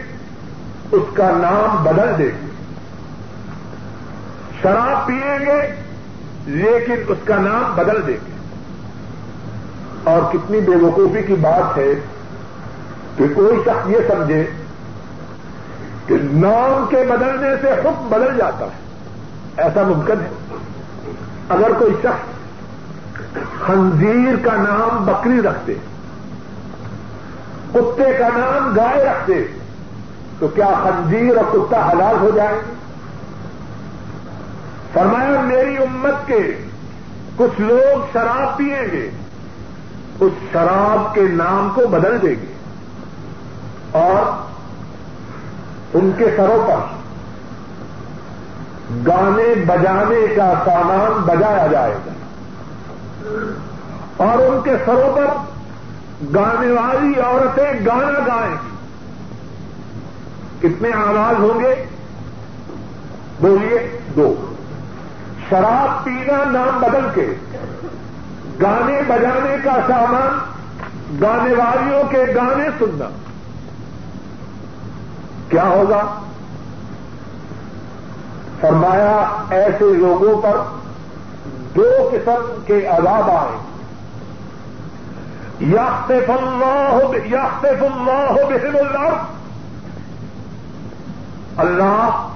[0.93, 2.52] اس کا نام بدل دیں گے۔
[4.63, 5.75] شراب پیئیں گے،
[6.47, 8.33] لیکن اس کا نام بدل دیں گے۔
[10.05, 11.95] اور کتنی بے وقوفی کی بات ہے
[13.19, 14.47] کہ کوئی شخص یہ سمجھے
[16.07, 18.81] کہ نام کے بدلنے سے حکم بدل جاتا ہے۔
[19.57, 20.57] ایسا ممکن ہے۔
[21.49, 22.33] اگر کوئی شخص
[23.67, 25.75] خنزیر کا نام بکری رکھتے،
[27.73, 29.47] کتے کا نام گائے رکھتے،
[30.39, 32.82] تو کیا خنزیر اور کتا حلال ہو جائیں؟ گے
[34.93, 36.65] فرمایا، میری امت کے
[37.37, 39.11] کچھ لوگ شراب پیئیں گے،
[40.21, 42.53] اس شراب کے نام کو بدل دیں گے
[43.91, 44.43] اور
[45.95, 47.03] ان کے سروں پر
[49.07, 52.13] گانے بجانے کا سامان بجایا جائے گا
[54.17, 55.27] اور ان کے سروں پر
[56.35, 58.73] گانے والی عورتیں گانا گائیں گی۔
[60.61, 61.87] کتنے آواز ہوں گے؟
[63.41, 64.52] بولیے دو۔
[65.53, 67.35] شراب پینا نام بدل کے،
[68.63, 70.39] گانے بجانے کا سامان،
[71.21, 73.09] گانے والیوں کے گانے سننا۔
[75.49, 76.21] کیا ہوگا؟
[78.61, 80.57] فرمایا، ایسے لوگوں پر
[81.77, 83.59] دو قسم کے عذاب آئے۔
[85.61, 89.23] یافتف اللہ یافتف اللہ بہم اللہ
[91.57, 92.29] اللہ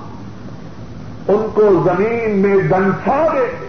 [1.28, 3.66] ان کو زمین میں دنچھا دے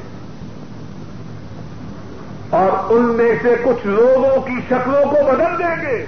[2.50, 6.06] اور ان میں سے کچھ لوگوں کی شکلوں کو بدل دیں گے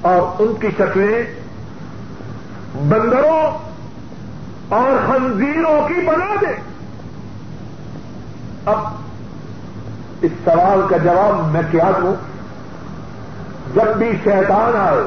[0.00, 1.22] اور ان کی شکلیں
[2.74, 3.58] بندروں
[4.68, 6.54] اور خنزیروں کی بنا دے۔
[8.66, 8.78] اب
[10.22, 12.14] اس سوال کا جواب میں کیا دوں؟
[13.74, 15.00] جب بھی شیطان آئے،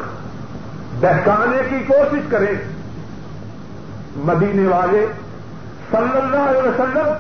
[1.00, 2.79] بہکانے کی کوشش کرے
[4.24, 5.08] مدینے والے
[5.92, 7.14] صلی اللہ علیہ وسلم،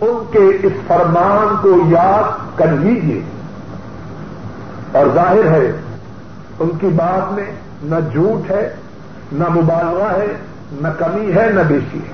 [0.00, 3.20] ان کے اس فرمان کو یاد کر لیجیے
[4.92, 5.72] اور ظاہر ہے،
[6.58, 7.44] ان کی بات میں
[7.82, 8.74] نہ جھوٹ ہے،
[9.32, 10.36] نہ مبالغہ ہے،
[10.72, 12.12] نہ کمی ہے، نہ بیشی ہے۔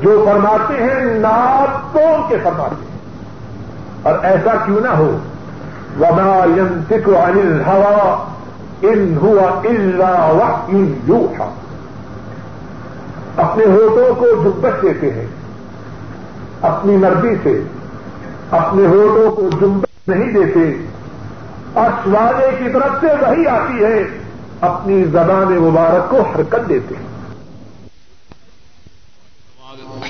[0.00, 2.98] جو فرماتے ہیں ناپ تو کے فرماتے ہیں۔
[4.02, 5.18] اور ایسا کیوں نہ ہو۔
[6.00, 8.14] وبا ينطق عن الهوى
[8.82, 11.48] ان ہوا الا وحی یوحى
[13.36, 15.26] اپنے ہوٹوں کو جبت دیتے ہیں،
[16.60, 17.62] اپنی مرضی سے
[18.50, 20.86] اپنے ہوٹوں کو جمبت نہیں دیتے۔
[21.72, 24.02] اور سوالے کی طرف سے وہی آتی ہے،
[24.60, 27.12] اپنی زبان مبارک کو حرکت دیتے ہیں۔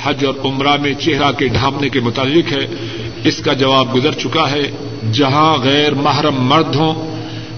[0.04, 2.66] حج اور عمرہ میں چہرہ کے ڈھانپنے کے متعلق ہے۔
[3.24, 4.70] اس کا جواب گزر چکا ہے۔
[5.12, 6.94] جہاں غیر محرم مرد ہوں،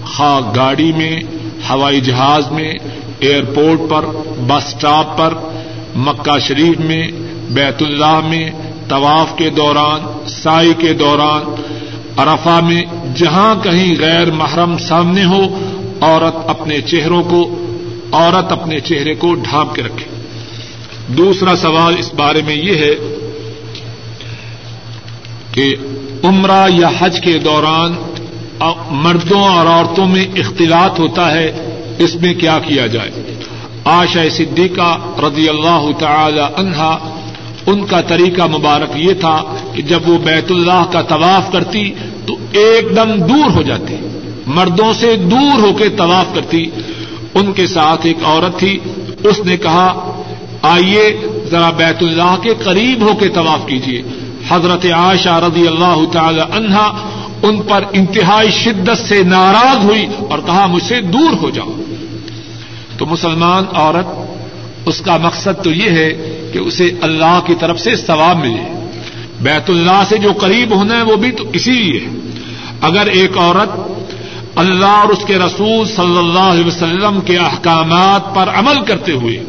[0.05, 1.19] خواہ گاڑی میں،
[1.69, 2.73] ہوائی جہاز میں،
[3.19, 4.05] ایئرپورٹ پر،
[4.47, 5.33] بس اسٹاپ پر
[5.95, 7.07] مکہ شریف میں،
[7.49, 8.49] بیت اللہ میں،
[8.89, 11.61] طواف کے دوران، سائی کے دوران
[12.17, 12.81] ارفا میں
[13.15, 15.41] جہاں کہیں غیر محرم سامنے ہو،
[16.01, 17.65] عورت اپنے چہروں کو،
[18.11, 20.05] عورت اپنے چہرے کو ڈھانپ کے رکھے۔
[21.07, 22.95] دوسرا سوال اس بارے میں یہ ہے
[25.51, 25.75] کہ
[26.23, 27.95] عمرہ یا حج کے دوران
[28.91, 31.51] مردوں اور عورتوں میں اختلاط ہوتا ہے،
[31.99, 33.34] اس میں کیا کیا جائے؟
[33.85, 36.97] آشا صدیقہ رضی اللہ تعالی عنہا،
[37.65, 41.91] ان کا طریقہ مبارک یہ تھا کہ جب وہ بیت اللہ کا طواف کرتی
[42.27, 43.95] تو ایک دم دور ہو جاتی،
[44.47, 46.69] مردوں سے دور ہو کے طواف کرتی۔
[47.33, 48.79] ان کے ساتھ ایک عورت تھی،
[49.23, 50.11] اس نے کہا،
[50.61, 54.01] آئیے ذرا بیت اللہ کے قریب ہو کے طواف کیجیے
[54.49, 57.09] حضرت عائشہ رضی اللہ تعالی عنہا
[57.43, 61.71] ان پر انتہائی شدت سے ناراض ہوئی اور کہا، مجھ سے دور ہو جاؤ۔
[62.97, 64.07] تو مسلمان عورت،
[64.85, 66.13] اس کا مقصد تو یہ ہے
[66.53, 68.89] کہ اسے اللہ کی طرف سے ثواب ملے۔
[69.41, 72.07] بیت اللہ سے جو قریب ہونا ہے وہ بھی تو اسی لیے
[72.81, 73.69] اگر ایک عورت
[74.55, 79.43] اللہ اور اس کے رسول صلی اللہ علیہ وسلم کے احکامات پر عمل کرتے ہوئے،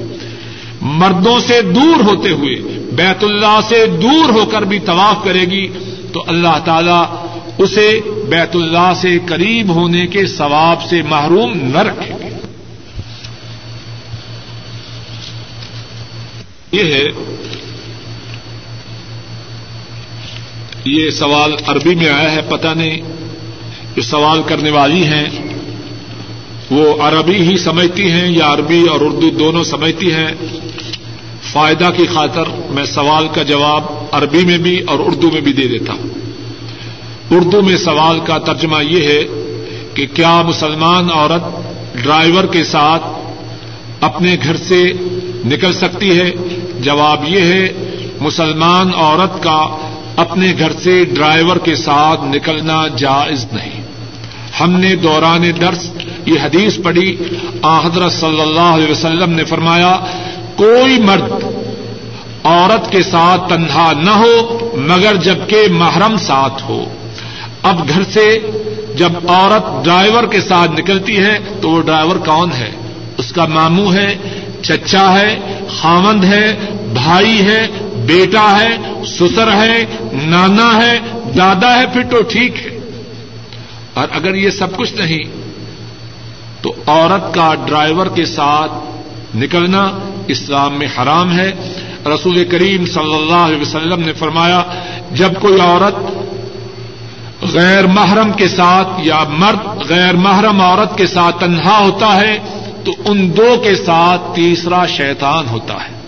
[0.80, 2.55] مردوں سے دور ہوتے ہوئے،
[2.92, 5.68] بیت اللہ سے دور ہو کر بھی طواف کرے گی،
[6.12, 7.16] تو اللہ تعالی
[7.59, 12.26] اسے بیت اللہ سے قریب ہونے کے ثواب سے محروم نہ رکھے۔ گی
[16.72, 17.04] یہ ہے،
[20.84, 23.00] یہ سوال عربی میں آیا ہے، پتہ نہیں
[23.96, 25.26] جو سوال کرنے والی ہیں۔
[26.70, 30.28] وہ عربی ہی سمجھتی ہیں یا عربی اور اردو دونوں سمجھتی ہیں؟
[31.52, 35.68] فائدہ کی خاطر میں سوال کا جواب عربی میں بھی اور اردو میں بھی دے
[35.68, 36.08] دیتا ہوں۔
[37.30, 39.22] اردو میں سوال کا ترجمہ یہ ہے
[39.94, 41.42] کہ کیا مسلمان عورت
[42.04, 43.02] ڈرائیور کے ساتھ
[44.00, 44.92] اپنے گھر سے
[45.44, 46.30] نکل سکتی ہے؟
[46.87, 47.66] جواب یہ ہے،
[48.20, 49.61] مسلمان عورت کا
[50.16, 53.82] اپنے گھر سے ڈرائیور کے ساتھ نکلنا جائز نہیں۔
[54.61, 55.82] ہم نے دوران درس
[56.26, 57.09] یہ حدیث پڑھی
[57.84, 59.93] حضرت صلی اللہ علیہ وسلم نے فرمایا،
[60.57, 61.32] کوئی مرد
[62.45, 64.34] عورت کے ساتھ تنہا نہ ہو،
[64.87, 66.84] مگر جبکہ محرم ساتھ ہو۔
[67.62, 68.26] اب گھر سے
[68.97, 72.70] جب عورت ڈرائیور کے ساتھ نکلتی ہے، تو وہ ڈرائیور کون ہے؟
[73.18, 74.09] اس کا ماموں ہے،
[74.62, 75.30] چچا ہے
[75.68, 76.56] خامند ہے،
[76.92, 77.66] بھائی ہے،
[78.06, 80.98] بیٹا ہے، سسر ہے، نانا ہے،
[81.36, 82.78] دادا ہے، پھر تو ٹھیک ہے۔
[83.94, 85.22] اور اگر یہ سب کچھ نہیں،
[86.62, 88.72] تو عورت کا ڈرائیور کے ساتھ
[89.36, 89.90] نکلنا
[90.28, 91.52] اسلام میں حرام ہے۔
[92.06, 94.62] رسول کریم صلی اللہ علیہ وسلم نے فرمایا،
[95.12, 95.94] جب کوئی عورت
[97.54, 102.38] غیر محرم کے ساتھ یا مرد غیر محرم عورت کے ساتھ تنہا ہوتا ہے
[102.87, 106.01] تو ان دو کے ساتھ تیسرا شیطان ہوتا ہے۔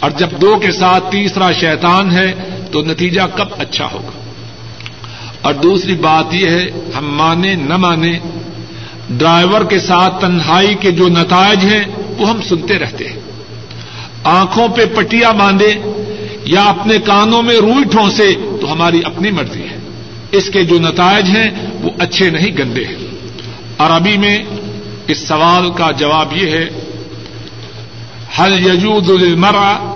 [0.00, 2.32] اور جب دو کے ساتھ تیسرا شیطان ہے
[2.72, 4.10] تو نتیجہ کب اچھا ہوگا؟
[5.40, 8.18] اور دوسری بات یہ ہے، ہم مانے نہ مانے
[9.10, 11.84] ڈرائیور کے ساتھ تنہائی کے جو نتائج ہیں،
[12.18, 13.20] وہ ہم سنتے رہتے ہیں۔
[14.24, 15.74] آنکھوں پہ پٹیاں باندھے
[16.44, 19.78] یا اپنے کانوں میں روئی ٹھونسے تو ہماری اپنی مرضی ہے۔
[20.32, 21.50] اس کے جو نتائج ہیں،
[21.82, 22.96] وہ اچھے نہیں، گندے ہیں۔
[23.78, 24.38] عربی میں
[25.08, 26.68] اس سوال کا جواب یہ ہے
[28.38, 29.95] ہل یجود المرا